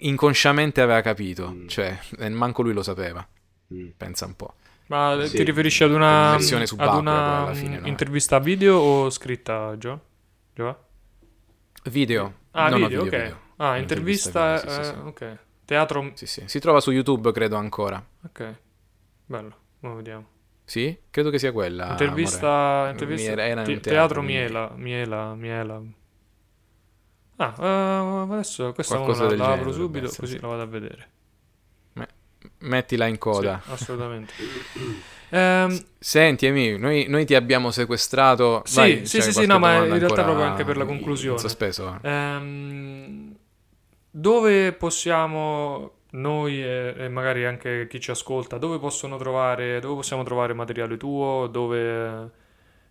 [0.00, 1.66] inconsciamente aveva capito, Mm.
[1.66, 1.98] cioè,
[2.30, 3.26] manco lui lo sapeva,
[3.72, 3.88] Mm.
[3.96, 4.54] pensa un po'.
[4.88, 5.36] ma Sì.
[5.38, 7.86] ti riferisci ad una, Versione ad una fine, no?
[7.86, 10.00] intervista video o scritta, Gio?
[10.54, 10.78] Gio?
[11.84, 12.34] Video.
[12.52, 13.08] Ah, no, no, video, ok.
[13.10, 13.40] video.
[13.56, 15.38] Ah, Intervista intervista, video, sì, sì, eh, ok.
[15.64, 16.42] Teatro, Sì, sì.
[16.46, 18.04] Si trova su YouTube, credo ancora.
[18.26, 18.54] ok.
[19.26, 20.26] Bello, ora vediamo.
[20.64, 20.96] Sì?
[21.10, 21.88] Credo che sia quella.
[21.90, 22.90] intervista, amore.
[22.90, 25.82] intervista Miele- era in te- teatro, teatro, Miela, Miela, Miela.
[27.37, 30.40] Ah, eh, adesso questa Qualcosa la, la apro subito così sì.
[30.40, 31.09] la vado a vedere.
[32.59, 33.61] Mettila in coda.
[33.64, 34.33] Sì, assolutamente.
[35.31, 38.62] Ehm, Senti, Emi, noi, noi ti abbiamo sequestrato.
[38.64, 41.38] Sì, Vai, sì, sì, no, ma in realtà proprio anche per la in- conclusione.
[41.38, 41.99] Sospeso.
[42.03, 42.09] eh?
[42.09, 43.35] ehm,
[44.11, 50.23] dove possiamo noi e, e magari anche chi ci ascolta, dove possono trovare, dove possiamo
[50.23, 52.31] trovare materiale tuo, dove,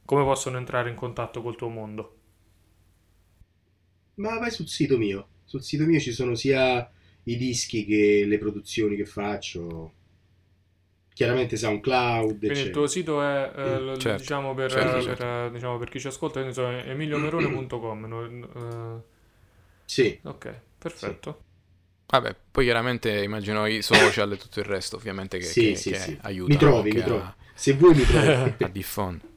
[0.03, 2.17] come possono entrare in contatto col tuo mondo?
[4.15, 5.27] Ma vai sul sito mio.
[5.45, 6.89] Sul sito mio ci sono sia
[7.23, 9.93] i dischi che le produzioni che faccio.
[11.13, 12.71] Chiaramente SoundCloud, Quindi il eccetera.
[12.71, 15.23] tuo sito è, eh, lo- Certo, diciamo, per, certo, eh, certo.
[15.23, 18.05] per, eh, diciamo, per chi ci ascolta, quindi so, è emiliomerone.com.
[18.05, 18.25] no?
[18.25, 19.01] Eh,
[19.85, 21.43] Sì, ok, perfetto.
[22.05, 25.93] Vabbè, poi chiaramente immagino i social e tutto il resto, ovviamente, che, Sì, che, sì,
[25.93, 26.17] che sì.
[26.21, 27.33] aiutano Mi trovi, mi a- trovi.
[27.55, 28.27] Se vuoi mi trovi.
[28.59, 29.31] a diffondere.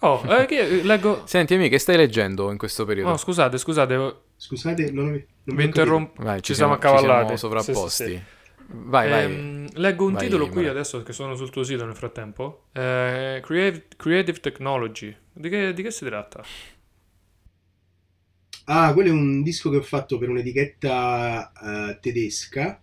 [0.00, 1.26] Oh, eh, che- leggo...
[1.26, 3.10] Senti, amico, che stai leggendo in questo periodo?
[3.10, 3.96] No, scusate, scusate,
[4.36, 5.64] Scusate, non, non capito.
[5.64, 6.22] interrompo.
[6.22, 7.22] Vai, ci siamo ci accavallati.
[7.24, 8.04] siamo sovrapposti.
[8.04, 8.22] Sì, sì, sì.
[8.70, 9.24] Vai, vai.
[9.24, 10.72] Ehm, leggo un Vai, titolo qui Mara.
[10.72, 12.66] adesso che sono sul tuo sito nel frattempo.
[12.72, 15.16] Eh, Creative, Creative Technology.
[15.32, 16.42] Di che, di che si tratta?
[18.66, 21.52] Ah, quello è un disco che ho fatto per un'etichetta
[21.90, 22.80] eh, tedesca.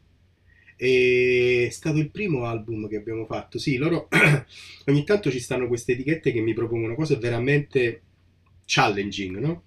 [0.78, 3.58] È stato il primo album che abbiamo fatto.
[3.60, 4.08] Sì, loro
[4.88, 8.02] ogni tanto ci stanno queste etichette che mi propongono cose veramente
[8.66, 9.64] challenging, no?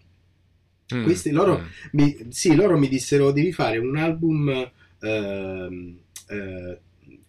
[0.95, 1.67] Mm, questi loro- mm.
[1.93, 5.99] Mi- sì, loro mi dissero devi fare un album ehm,
[6.31, 6.79] eh,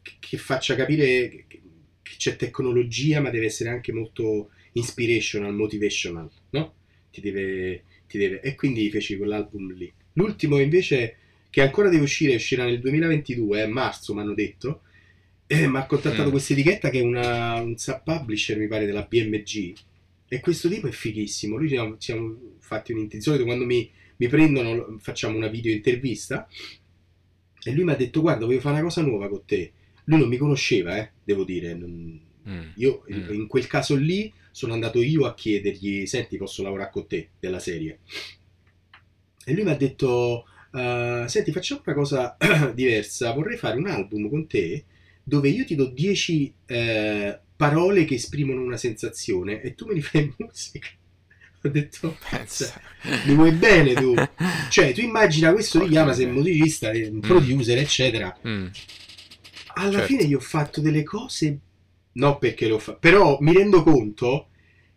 [0.02, 1.46] che- che faccia capire che,
[2.02, 6.74] che c'è tecnologia, ma deve essere anche molto inspirational, motivational, no?
[7.12, 9.92] Ti deve, ti deve- E quindi feci quell'album lì.
[10.14, 11.16] L'ultimo invece,
[11.50, 14.82] che ancora deve uscire, uscirà nel 2022, a marzo mi hanno detto,
[15.48, 16.32] eh, mi ha contattato Mm.
[16.32, 19.74] questa etichetta che è una, un sub-publisher, mi pare, della BMG.
[20.28, 21.58] E questo tipo è fighissimo.
[21.58, 23.00] Lui siamo, siamo fatti un
[23.46, 26.48] quando mi, mi prendono facciamo una video intervista
[27.64, 29.72] e lui mi ha detto guarda voglio fare una cosa nuova con te.
[30.04, 31.74] Lui non mi conosceva, eh, devo dire.
[31.74, 32.70] non- Mm.
[32.76, 33.34] Io Mm.
[33.34, 37.60] in quel caso lì sono andato io a chiedergli senti posso lavorare con te della
[37.60, 38.00] serie.
[39.46, 42.38] E lui mi ha detto "Eh, senti facciamo una cosa
[42.74, 44.86] diversa, vorrei fare un album con te
[45.24, 50.02] dove io ti do 10 eh, parole che esprimono una sensazione e tu me li
[50.02, 50.88] fai musica.
[51.62, 52.80] Ho detto, Pensa.
[53.26, 54.14] mi vuoi bene tu?
[54.70, 56.34] Cioè, tu immagina questo ti Porca chiama, un miseria.
[56.34, 58.40] musicista, un producer, eccetera.
[58.48, 58.68] Mm.
[59.76, 60.06] Alla Certo.
[60.06, 61.60] fine gli ho fatto delle cose,
[62.14, 64.49] no perché le ho fatte, però mi rendo conto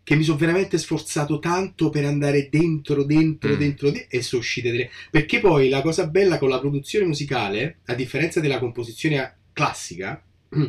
[0.03, 3.57] che mi sono veramente sforzato tanto per andare dentro, dentro, Mm.
[3.57, 4.89] dentro, de- e sono uscite delle...
[5.09, 10.21] Perché poi la cosa bella con la produzione musicale, a differenza della composizione classica,
[10.55, 10.65] Mm.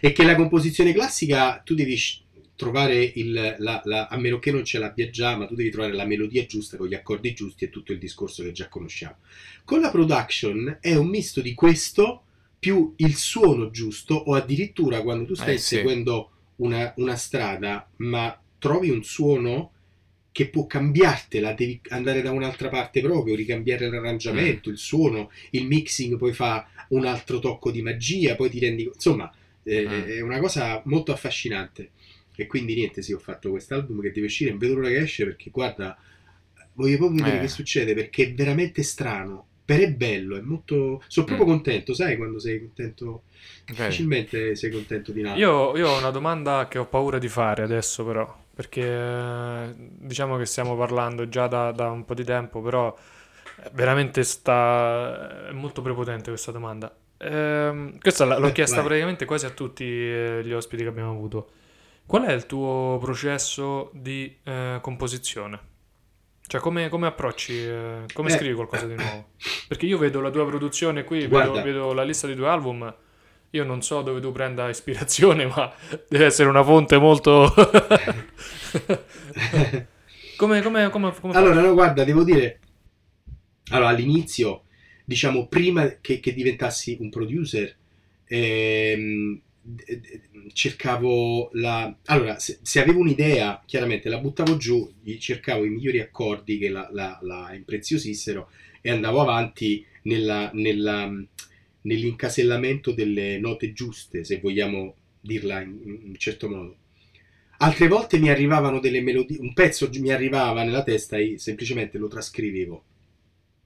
[0.00, 1.96] è che la composizione classica tu devi
[2.56, 5.92] trovare il, la, la- a meno che non ce l'abbia già, ma tu devi trovare
[5.94, 9.16] la melodia giusta con gli accordi giusti e tutto il discorso che già conosciamo.
[9.64, 12.22] Con la production è un misto di questo
[12.58, 15.82] più il suono giusto o addirittura quando tu stai Eh, sì.
[16.58, 19.72] Una, una strada ma trovi un suono
[20.30, 26.16] che può cambiartela, devi andare da un'altra parte proprio, ricambiare l'arrangiamento, il suono, il mixing
[26.16, 29.32] poi fa un altro tocco di magia, poi ti rendi insomma
[29.64, 30.02] eh, Mm.
[30.04, 31.90] è una cosa molto affascinante
[32.36, 35.24] e quindi niente sì ho fatto quest'album che deve uscire non vedo l'ora che esce
[35.24, 35.98] perché guarda
[36.74, 37.40] voglio proprio vedere Eh.
[37.46, 41.52] che succede perché è veramente strano però è bello è molto sono proprio Mm.
[41.54, 43.24] contento sai quando sei contento
[43.68, 44.08] Vedi?
[44.08, 47.62] facilmente sei contento di nada Io, io ho una domanda che ho paura di fare
[47.62, 52.96] adesso, però, perché diciamo che stiamo parlando già da, da un po' di tempo, però
[53.62, 55.48] eh, veramente sta...
[55.48, 56.94] è molto prepotente questa domanda.
[57.18, 58.82] Ehm, questa l'ho Eh, chiesta vai.
[58.82, 61.50] praticamente quasi a tutti eh, gli ospiti che abbiamo avuto.
[62.06, 65.60] Qual è il tuo processo di eh, composizione?
[66.48, 68.32] Cioè, come, come approcci, eh, come Eh.
[68.32, 69.32] scrivi qualcosa di nuovo?
[69.68, 72.94] Perché io vedo la tua produzione qui, vedo, vedo la lista dei tuoi album.
[73.50, 75.70] Io non so dove tu prenda ispirazione, ma
[76.08, 77.52] deve essere una fonte molto.
[80.38, 82.60] come, come, come, come allora no guarda devo dire
[83.70, 84.62] allora all'inizio
[85.04, 87.74] diciamo prima che, che diventassi un producer
[88.24, 89.40] ehm,
[90.52, 96.58] cercavo la allora se, se avevo un'idea chiaramente la buttavo giù cercavo i migliori accordi
[96.58, 98.50] che la, la- la impreziosissero
[98.80, 101.10] e andavo avanti nella- nella-
[101.82, 106.76] nell'incasellamento delle note giuste se vogliamo dirla in, in un certo modo.
[107.58, 112.06] Altre volte mi arrivavano delle melodie un pezzo mi arrivava nella testa e semplicemente lo
[112.08, 112.84] trascrivevo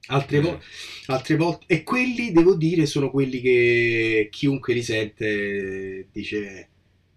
[0.07, 0.61] altre, vo-
[1.07, 6.69] altre volte e quelli devo dire sono quelli che chiunque li sente dice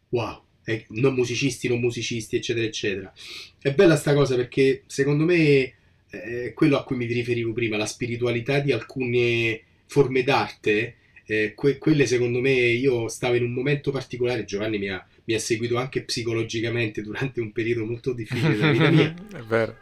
[0.09, 3.13] wow eh, non musicisti non musicisti eccetera eccetera
[3.59, 5.73] è bella sta cosa perché secondo me
[6.07, 10.95] è quello a cui mi riferivo prima la spiritualità di alcune forme d'arte
[11.25, 15.33] eh, que- quelle secondo me io stavo in un momento particolare Giovanni mi ha, mi
[15.33, 19.75] ha seguito anche psicologicamente durante un periodo molto difficile della vita mia È vero.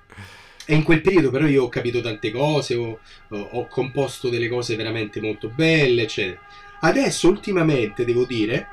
[0.65, 2.99] E in quel periodo però io ho capito tante cose, ho,
[3.29, 6.39] ho- composto delle cose veramente molto belle, eccetera.
[6.81, 8.67] Adesso, ultimamente, devo dire,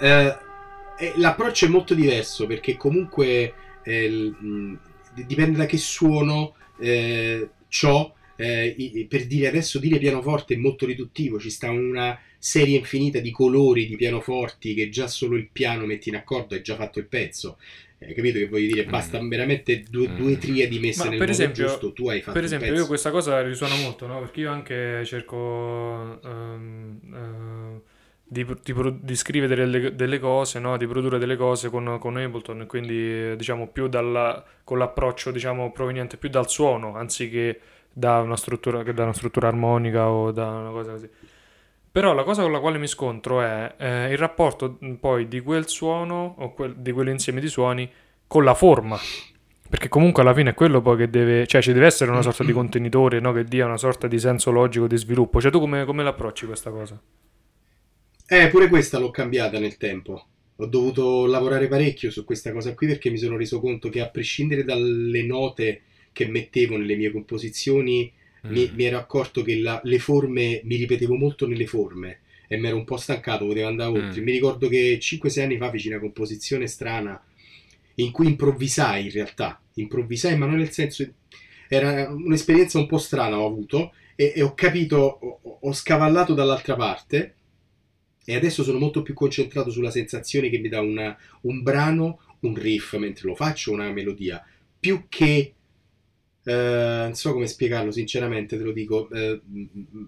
[0.00, 0.36] eh,
[0.98, 4.78] eh, l'approccio è molto diverso perché comunque eh, mh,
[5.26, 8.14] dipende da che suono eh, c'ho.
[8.36, 13.30] eh, per dire adesso dire pianoforte è molto riduttivo, ci sta una serie infinita di
[13.30, 17.06] colori di pianoforti che già solo il piano metti in accordo e già fatto il
[17.06, 17.58] pezzo.
[18.04, 18.84] Hai capito che voglio dire?
[18.86, 19.28] Basta Mm.
[19.28, 20.16] veramente due, Mm.
[20.16, 22.68] due triadi messe Ma nel per modo esempio- giusto, tu hai fatto Per un esempio,
[22.68, 22.80] pezzo.
[22.82, 24.18] io questa cosa risuona molto, no?
[24.20, 27.80] Perché io anche cerco ehm, eh,
[28.24, 30.76] di, di di scrivere delle, delle cose, no?
[30.76, 36.16] Di produrre delle cose con, con Ableton, quindi diciamo più dalla, con l'approccio diciamo proveniente
[36.16, 37.60] più dal suono, anziché
[37.92, 41.08] da una struttura, che da una struttura armonica o da una cosa così.
[41.92, 45.40] Però la cosa con la quale mi scontro è eh, il rapporto mh, poi di
[45.40, 47.88] quel suono o quel- di quell'insieme di suoni
[48.26, 48.98] con la forma.
[49.68, 52.44] Perché comunque alla fine è quello poi che deve, cioè ci deve essere una sorta
[52.44, 53.32] di contenitore, no?
[53.32, 55.40] Che dia una sorta di senso logico di sviluppo.
[55.40, 57.00] Cioè tu come, come l'approcci questa cosa?
[58.26, 60.26] Eh, pure questa l'ho cambiata nel tempo.
[60.56, 64.08] Ho dovuto lavorare parecchio su questa cosa qui perché mi sono reso conto che a
[64.08, 65.82] prescindere dalle note
[66.12, 68.10] che mettevo nelle mie composizioni,
[68.46, 68.74] Mm.
[68.74, 72.76] mi ero accorto che la- le forme, mi ripetevo molto nelle forme e mi ero
[72.76, 74.20] un po' stancato, potevo andare oltre.
[74.20, 74.24] Mm.
[74.24, 77.22] Mi ricordo che 5-6 anni fa feci una composizione strana
[77.96, 81.06] in cui improvvisai in realtà, improvvisai ma non nel senso...
[81.68, 84.96] Era un'esperienza un po' strana ho avuto e, e ho capito,
[85.42, 87.34] ho, ho scavallato dall'altra parte
[88.24, 92.54] e adesso sono molto più concentrato sulla sensazione che mi dà una- un brano, un
[92.54, 94.44] riff mentre lo faccio, una melodia,
[94.78, 95.54] più che
[96.44, 99.08] eh, non so come spiegarlo, sinceramente te lo dico,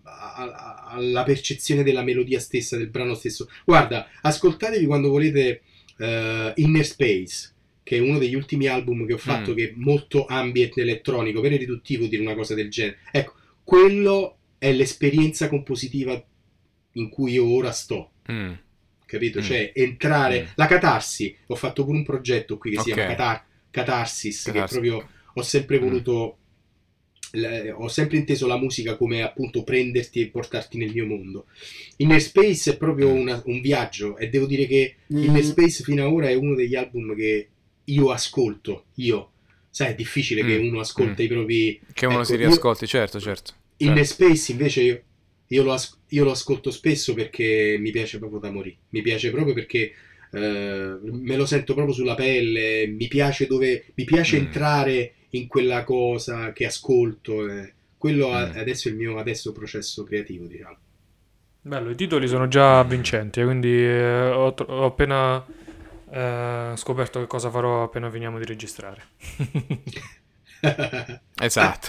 [0.04, 3.48] a- alla percezione della melodia stessa, del brano stesso.
[3.64, 5.62] Guarda, ascoltatevi quando volete
[5.98, 7.52] eh, Inner Space,
[7.84, 9.54] che è uno degli ultimi album che ho fatto, Mm.
[9.56, 12.98] che è molto ambient elettronico, per riduttivo dire una cosa del genere.
[13.12, 16.20] Ecco, quello è l'esperienza compositiva
[16.92, 18.10] in cui io ora sto.
[18.32, 18.52] Mm.
[19.06, 19.38] Capito?
[19.38, 19.42] Mm.
[19.42, 20.42] Cioè, entrare.
[20.42, 20.46] Mm.
[20.56, 21.36] La catarsi.
[21.48, 22.94] Ho fatto pure un progetto qui che si Ok.
[22.96, 24.78] chiama Catar- Catarsis, Catarsis.
[24.78, 25.82] che proprio ho sempre Mm.
[25.82, 26.38] voluto.
[27.36, 31.46] l- ho sempre inteso la musica come appunto prenderti e portarti nel mio mondo.
[31.96, 33.18] Inner Space è proprio Mm.
[33.18, 36.76] una- un viaggio e devo dire che Inner Space fino ad ora è uno degli
[36.76, 37.48] album che
[37.86, 38.84] io ascolto.
[38.96, 39.30] Io.
[39.68, 40.68] Sai, è difficile che Mm.
[40.68, 41.24] uno ascolta Mm.
[41.24, 41.80] i propri.
[41.92, 43.52] Che uno Ecco, si io- riascolti, certo, certo.
[43.78, 44.12] Inner Certo.
[44.24, 45.02] Space invece io,
[45.48, 48.76] io lo, as- io lo ascolto spesso perché mi piace proprio da morire.
[48.90, 49.92] Mi piace proprio perché
[50.36, 52.86] eh, me lo sento proprio sulla pelle.
[52.86, 54.44] Mi piace dove mi piace Mm.
[54.44, 57.48] entrare in quella cosa che ascolto.
[57.48, 57.72] eh.
[57.96, 58.56] Quello Mm.
[58.56, 60.76] adesso è il mio adesso processo creativo, diciamo.
[61.62, 65.42] Bello, i titoli sono già vincenti, eh, quindi eh, ho, tro- ho appena
[66.10, 69.02] eh, scoperto che cosa farò appena finiamo di registrare.
[71.40, 71.88] Esatto.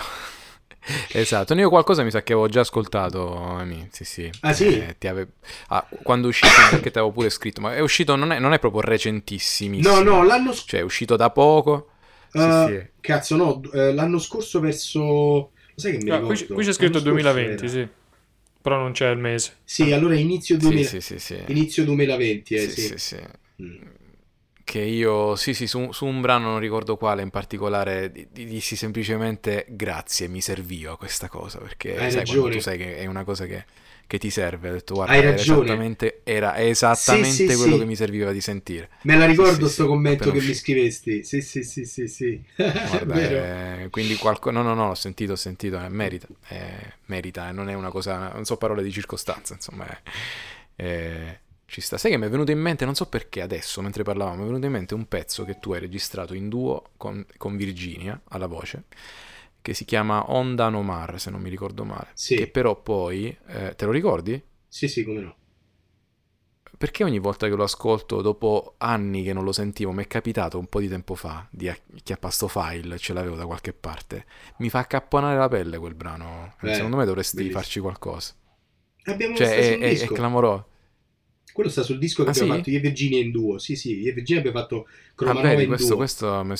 [1.13, 4.29] Esatto, io qualcosa mi sa che avevo già ascoltato, Emi, sì sì.
[4.41, 4.67] Ah, sì?
[4.67, 5.29] Eh, ti ave-
[5.69, 8.53] ah, quando è uscito, perché ti avevo pure scritto, ma è uscito, non è, non
[8.53, 9.95] è proprio recentissimissimo.
[9.95, 10.67] no, no, l'anno scorso.
[10.67, 11.89] Cioè è uscito da poco.
[12.37, 12.87] Sì, sì.
[12.99, 14.99] Cazzo, no, eh, l'anno scorso verso.
[14.99, 16.33] Lo sai che mi Ah, ricordo?
[16.33, 17.69] qui, qui c'è scritto L'anno scorso 2020, era.
[17.69, 17.87] sì.
[18.61, 19.55] Però non c'è il mese.
[19.63, 21.43] Sì, allora inizio, Sì, 2000 sì, sì, sì.
[21.45, 22.81] inizio 2020, eh, Sì, sì.
[22.81, 23.21] sì, sì.
[23.61, 23.83] Mm.
[24.63, 28.45] Che io, sì, sì, su, su un brano non ricordo quale in particolare, di, di-
[28.45, 33.23] dissi semplicemente grazie, mi serviva questa cosa, perché Hai sai, tu sai che è una
[33.23, 33.63] cosa che,
[34.07, 35.73] che ti serve, ho detto guarda, Hai era ragione.
[35.73, 37.79] esattamente, era esattamente Sì, sì, quello sì.
[37.79, 38.89] che mi serviva di sentire.
[39.01, 40.53] Me la ricordo sì, sto sì, commento che mi uscito.
[40.53, 41.23] scrivesti.
[41.23, 42.43] Sì, sì, sì, sì, sì.
[42.81, 43.29] Guarda,
[43.83, 47.51] eh, quindi qualcosa, no, no, no, ho sentito, ho sentito, eh, merita, eh, merita, eh,
[47.51, 50.01] non è una cosa, non so parole di circostanza, insomma, eh,
[50.75, 51.97] eh, ci sta.
[51.97, 54.45] Sai che mi è venuto in mente, non so perché adesso, mentre parlavamo, mi è
[54.47, 58.47] venuto in mente un pezzo che tu hai registrato in duo con, con Virginia alla
[58.47, 58.83] voce,
[59.65, 62.35] che si chiama Onda Nomar, se non mi ricordo male, Sì.
[62.35, 64.41] che però poi, eh, te lo ricordi?
[64.67, 65.35] Sì, sì, come no.
[66.77, 70.59] Perché ogni volta che lo ascolto, dopo anni che non lo sentivo, mi è capitato
[70.59, 74.25] un po' di tempo fa di acchiappare sto file, ce l'avevo da qualche parte,
[74.57, 76.55] mi fa accapponare la pelle quel brano.
[76.61, 77.49] Eh, Secondo me dovresti bellissimo.
[77.49, 78.33] farci qualcosa.
[79.05, 80.67] Abbiamo Cioè, è, è, è clamoroso.
[81.53, 82.55] Quello sta sul disco che Ah, abbiamo sì?
[82.55, 83.57] fatto io e Virginia in duo.
[83.57, 84.87] Sì, sì, io e Virginia abbiamo fatto
[85.23, 85.95] Ah, Cromanova vedi, in questo, duo.
[85.95, 86.55] questo mi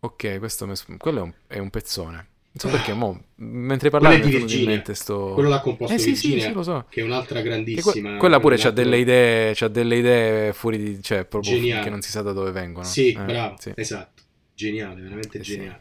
[0.00, 2.28] Ok, questo mi s- quello è un, è un pezzone.
[2.52, 3.90] Non so perché, mo, mentre è
[4.20, 4.94] di Virginia.
[4.94, 5.32] sto...
[5.34, 6.86] Quello l'ha composto Eh sì, sì, Virginia, sì, lo so.
[6.88, 8.16] che è un'altra Che que- grandissima.
[8.16, 11.02] quella pure altro- delle idee, c'ha delle idee fuori di...
[11.02, 11.84] cioè, proprio Geniale.
[11.84, 12.84] che non si sa da dove vengono.
[12.86, 13.72] Sì, Eh, bravo, sì.
[13.76, 14.22] esatto.
[14.54, 15.56] Geniale, veramente Sì, sì.
[15.58, 15.80] geniale.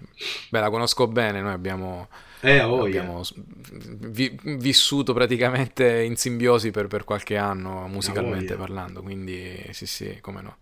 [0.50, 2.08] Beh, la conosco bene, noi abbiamo...
[2.42, 3.02] Eh, oh, yeah.
[3.02, 3.22] abbiamo
[4.02, 8.58] vi- vissuto praticamente in simbiosi per, per qualche anno musicalmente voglia.
[8.68, 10.58] parlando, quindi sì sì, come no.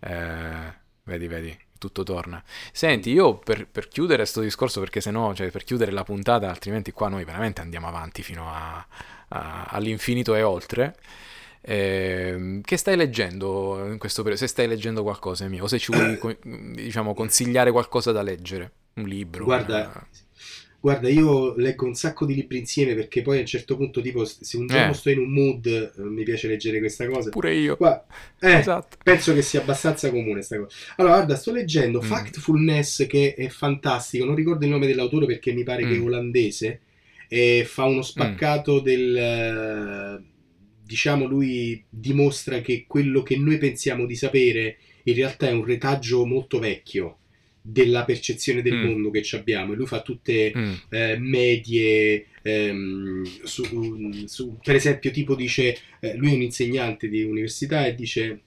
[0.00, 2.40] Eh, vedi, vedi, tutto torna.
[2.72, 6.48] Senti, io per, per chiudere questo discorso, perché se no, cioè per chiudere la puntata,
[6.48, 8.86] altrimenti qua noi veramente andiamo avanti fino a-
[9.28, 10.94] a- all'infinito e oltre.
[11.62, 14.44] ehm, che stai leggendo in questo periodo?
[14.44, 16.18] Se stai leggendo qualcosa, mio, o se ci vuoi,
[16.74, 19.44] diciamo, consigliare qualcosa da leggere, un libro.
[19.44, 20.06] Guarda, una-
[20.82, 24.24] Guarda, io leggo un sacco di libri insieme perché poi a un certo punto, tipo,
[24.24, 24.94] se un giorno Eh.
[24.94, 27.28] sto in un mood, eh, mi piace leggere questa cosa.
[27.28, 27.76] Pure io.
[27.76, 28.02] Qua-
[28.40, 28.96] eh, Esatto.
[29.02, 30.74] penso che sia abbastanza comune sta cosa.
[30.96, 32.06] Allora, guarda, sto leggendo Mm.
[32.06, 36.04] Factfulness che è fantastico, non ricordo il nome dell'autore perché mi pare che è Mm.
[36.06, 36.80] olandese
[37.28, 40.22] e fa uno spaccato del eh,
[40.82, 46.26] diciamo lui dimostra che quello che noi pensiamo di sapere in realtà è un retaggio
[46.26, 47.18] molto vecchio
[47.62, 48.84] della percezione del Mm.
[48.84, 50.72] mondo che ci abbiamo e lui fa tutte Mm.
[50.88, 53.64] eh, medie ehm, su,
[54.26, 58.40] su- per esempio tipo dice eh, lui è un insegnante di università e dice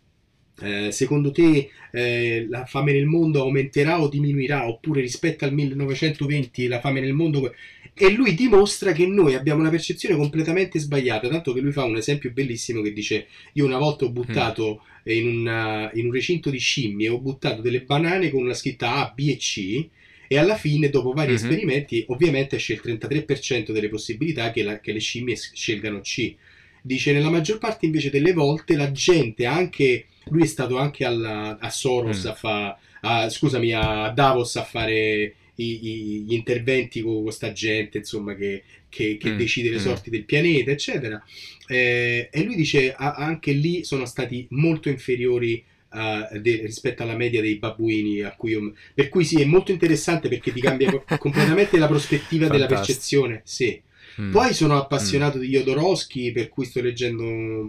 [0.61, 6.67] eh, secondo te eh, la fame nel mondo aumenterà o diminuirà oppure rispetto al 1920
[6.67, 7.53] la fame nel mondo
[7.95, 11.97] e lui dimostra che noi abbiamo una percezione completamente sbagliata tanto che lui fa un
[11.97, 16.57] esempio bellissimo che dice io una volta ho buttato in, una- in un recinto di
[16.59, 19.87] scimmie ho buttato delle banane con una scritta A, B e C
[20.27, 21.35] e alla fine, dopo vari Mhm.
[21.35, 26.33] esperimenti, ovviamente esce il 33% delle possibilità che, la- che le scimmie scelgano C.
[26.81, 31.57] Dice, nella maggior parte invece delle volte la gente, anche lui è stato anche alla-
[31.59, 32.27] a Soros, Mm.
[32.29, 38.35] a fa- a- scusami, a Davos a fare i- gli interventi con questa gente, insomma,
[38.35, 39.79] che, che- che Mm, decide le mm.
[39.79, 41.23] sorti del pianeta, eccetera.
[41.67, 45.63] Eh, e lui dice, a- anche lì sono stati molto inferiori
[45.95, 49.71] eh, de- rispetto alla media dei babbuini a cui io per cui sì, è molto
[49.71, 52.67] interessante perché ti cambia co- completamente la prospettiva della Fantastico.
[52.67, 53.41] percezione.
[53.45, 53.79] Sì.
[54.21, 54.31] Mm.
[54.31, 57.23] Poi sono appassionato di Jodorowsky, per cui sto leggendo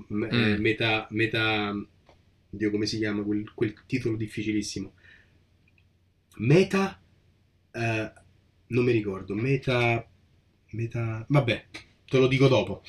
[0.09, 0.61] m- eh, Mm.
[0.61, 1.75] meta, meta.
[2.51, 4.93] Dio, come si chiama quel, quel titolo difficilissimo?
[6.39, 7.01] Meta.
[7.75, 8.13] Eh,
[8.69, 9.35] non mi ricordo.
[9.35, 10.07] Meta.
[10.71, 11.25] Meta.
[11.29, 11.65] Vabbè,
[12.09, 12.83] te lo dico dopo.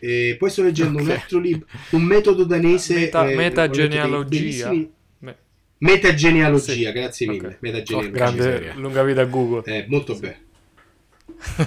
[0.00, 1.10] E poi sto leggendo un Ok.
[1.16, 2.94] altro libro, un metodo danese.
[2.94, 4.70] Meta- eh, metagenealogia.
[5.18, 5.36] Me-
[5.78, 6.92] Metagenealogia, Sì.
[6.92, 7.46] grazie mille.
[7.46, 7.56] Ok.
[7.60, 8.10] Metagenealogia.
[8.16, 8.74] Grande, miseria.
[8.74, 9.62] lunga vita a Google.
[9.64, 10.40] Eh, molto bene.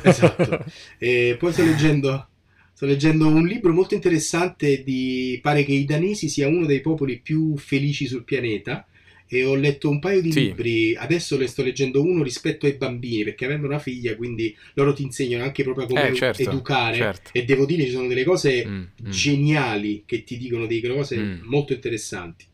[0.04, 0.64] Esatto.
[0.98, 2.28] E poi sto leggendo,
[2.74, 5.40] sto leggendo un libro molto interessante di...
[5.42, 8.86] pare che i danesi sia uno dei popoli più felici sul pianeta
[9.28, 10.42] e ho letto un paio di Sì.
[10.46, 14.94] libri, adesso ne sto leggendo uno rispetto ai bambini perché avendo una figlia quindi loro
[14.94, 17.30] ti insegnano anche proprio come Eh, certo, educare certo.
[17.34, 19.10] e devo dire ci sono delle cose Mm, mm.
[19.10, 21.42] geniali che ti dicono delle cose Mm.
[21.44, 22.46] molto interessanti.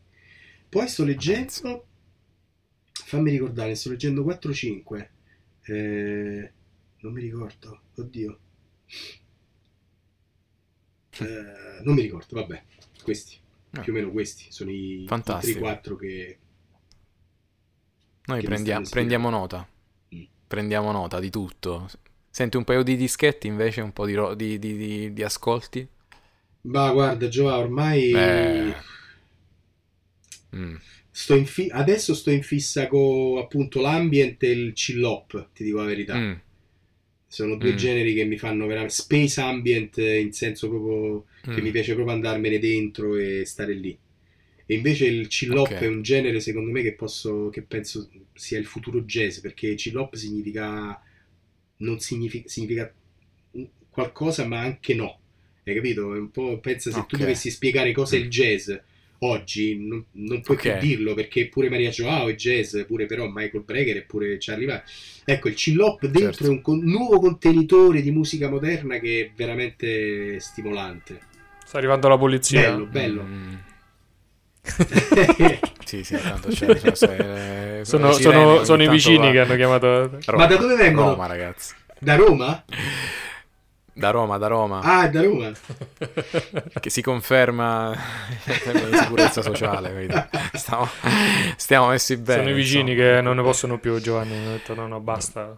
[0.68, 1.86] Poi sto leggendo,
[2.92, 5.10] fammi ricordare, sto leggendo 4-5,
[5.64, 6.50] eh,
[7.00, 8.38] non mi ricordo, oddio,
[11.20, 12.62] Eh, non mi ricordo, vabbè,
[13.02, 13.36] questi,
[13.72, 13.80] Ah.
[13.80, 15.58] più o meno questi sono i Fantastico.
[15.60, 16.38] 3-4 che...
[18.26, 19.66] Noi prendiamo, prendiamo nota.
[20.14, 20.22] Mm.
[20.46, 21.88] Prendiamo nota di tutto.
[22.30, 25.86] Senti un paio di dischetti invece, un po' di, ro- di- di- di- ascolti.
[26.62, 28.74] Ma guarda Giova, ormai Eh.
[30.54, 30.74] Mm.
[31.10, 35.78] sto in fi- adesso sto in fissa con appunto l'ambient e il chill-up, ti dico
[35.78, 36.14] la verità.
[36.16, 36.32] Mm.
[37.26, 37.76] Sono due Mm.
[37.76, 41.64] generi che mi fanno veramente space ambient in senso proprio che Mm.
[41.64, 43.98] mi piace proprio andarmene dentro e stare lì.
[44.72, 45.78] E invece il chill hop Ok.
[45.80, 49.96] è un genere secondo me che posso che penso sia il futuro jazz perché chill
[49.96, 50.98] hop significa
[51.78, 52.90] non significa, significa
[53.90, 55.18] qualcosa ma anche no.
[55.64, 56.14] Hai capito?
[56.14, 57.20] È un po' pensa se tu Ok.
[57.20, 58.30] dovessi spiegare cosa è il Mm.
[58.30, 58.72] jazz
[59.18, 60.62] oggi non, non puoi Ok.
[60.78, 64.66] più dirlo perché pure Maria Joao è jazz, pure però Michael Breger e pure Charlie
[64.66, 64.90] Parker.
[65.24, 66.44] Ecco, il chill hop dentro Certo.
[66.46, 71.20] è un con- nuovo contenitore di musica moderna che è veramente stimolante.
[71.64, 72.70] Sta arrivando la polizia.
[72.70, 73.22] Bello, bello.
[73.22, 73.54] Mm.
[75.84, 76.74] Sì, sì, tanto c'è.
[76.92, 80.02] c'è- eh, Sono, sirene sono- sono i vicini va- che hanno chiamato.
[80.24, 81.10] Roma, Ma da dove vengono?
[81.10, 81.74] Roma, ragazzi.
[81.98, 82.64] Da Roma?
[83.92, 84.80] Da Roma, da Roma.
[84.80, 85.50] Ah, da Roma.
[86.80, 87.94] Che si conferma
[88.44, 89.92] di sicurezza sociale.
[89.92, 90.14] quindi
[90.54, 90.88] Stiamo,
[91.56, 92.38] stiamo messi bene.
[92.42, 93.10] Sono i vicini insomma.
[93.16, 94.34] che non ne possono più, Giovanni.
[94.34, 95.54] Hanno detto no, no, basta.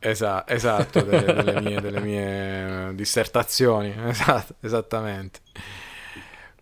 [0.00, 5.38] Esa- esatto, delle, delle mie, delle mie eh, dissertazioni, esatto, esattamente.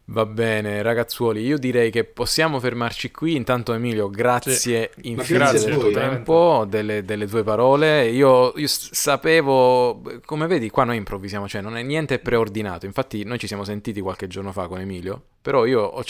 [0.06, 3.36] Va bene, ragazzuoli, io direi che possiamo fermarci qui.
[3.36, 8.08] Intanto, Emilio, grazie infinite grazie del tuo voi, tempo, delle, delle tue parole.
[8.08, 12.84] Io, io sapevo, come vedi, qua noi improvvisiamo, cioè non è niente preordinato.
[12.84, 16.02] Infatti, noi ci siamo sentiti qualche giorno fa con Emilio, però io ho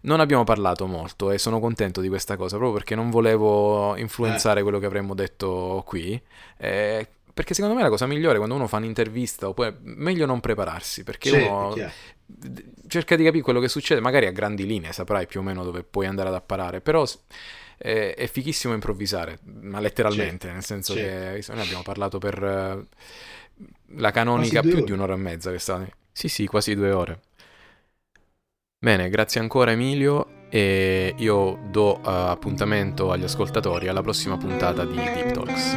[0.00, 4.62] non abbiamo parlato molto e sono contento di questa cosa proprio perché non volevo influenzare
[4.62, 6.20] quello che avremmo detto qui.
[6.56, 11.04] eh, perché secondo me la cosa migliore quando uno fa un'intervista oppure meglio non prepararsi
[11.04, 11.74] perché Certo, uno
[12.86, 15.82] cerca di capire quello che succede, magari a grandi linee saprai più o meno dove
[15.82, 17.06] puoi andare ad apparare, però
[17.76, 21.40] è, è fighissimo improvvisare, ma letteralmente, Certo, nel senso certo.
[21.40, 22.86] che noi abbiamo parlato per
[23.96, 24.84] la canonica più ore.
[24.84, 25.86] di un'ora e mezza sta.
[26.12, 27.20] Sì, sì, quasi due ore.
[28.80, 34.94] Bene, grazie ancora Emilio e io do uh, appuntamento agli ascoltatori alla prossima puntata di
[34.94, 35.76] Deep Talks.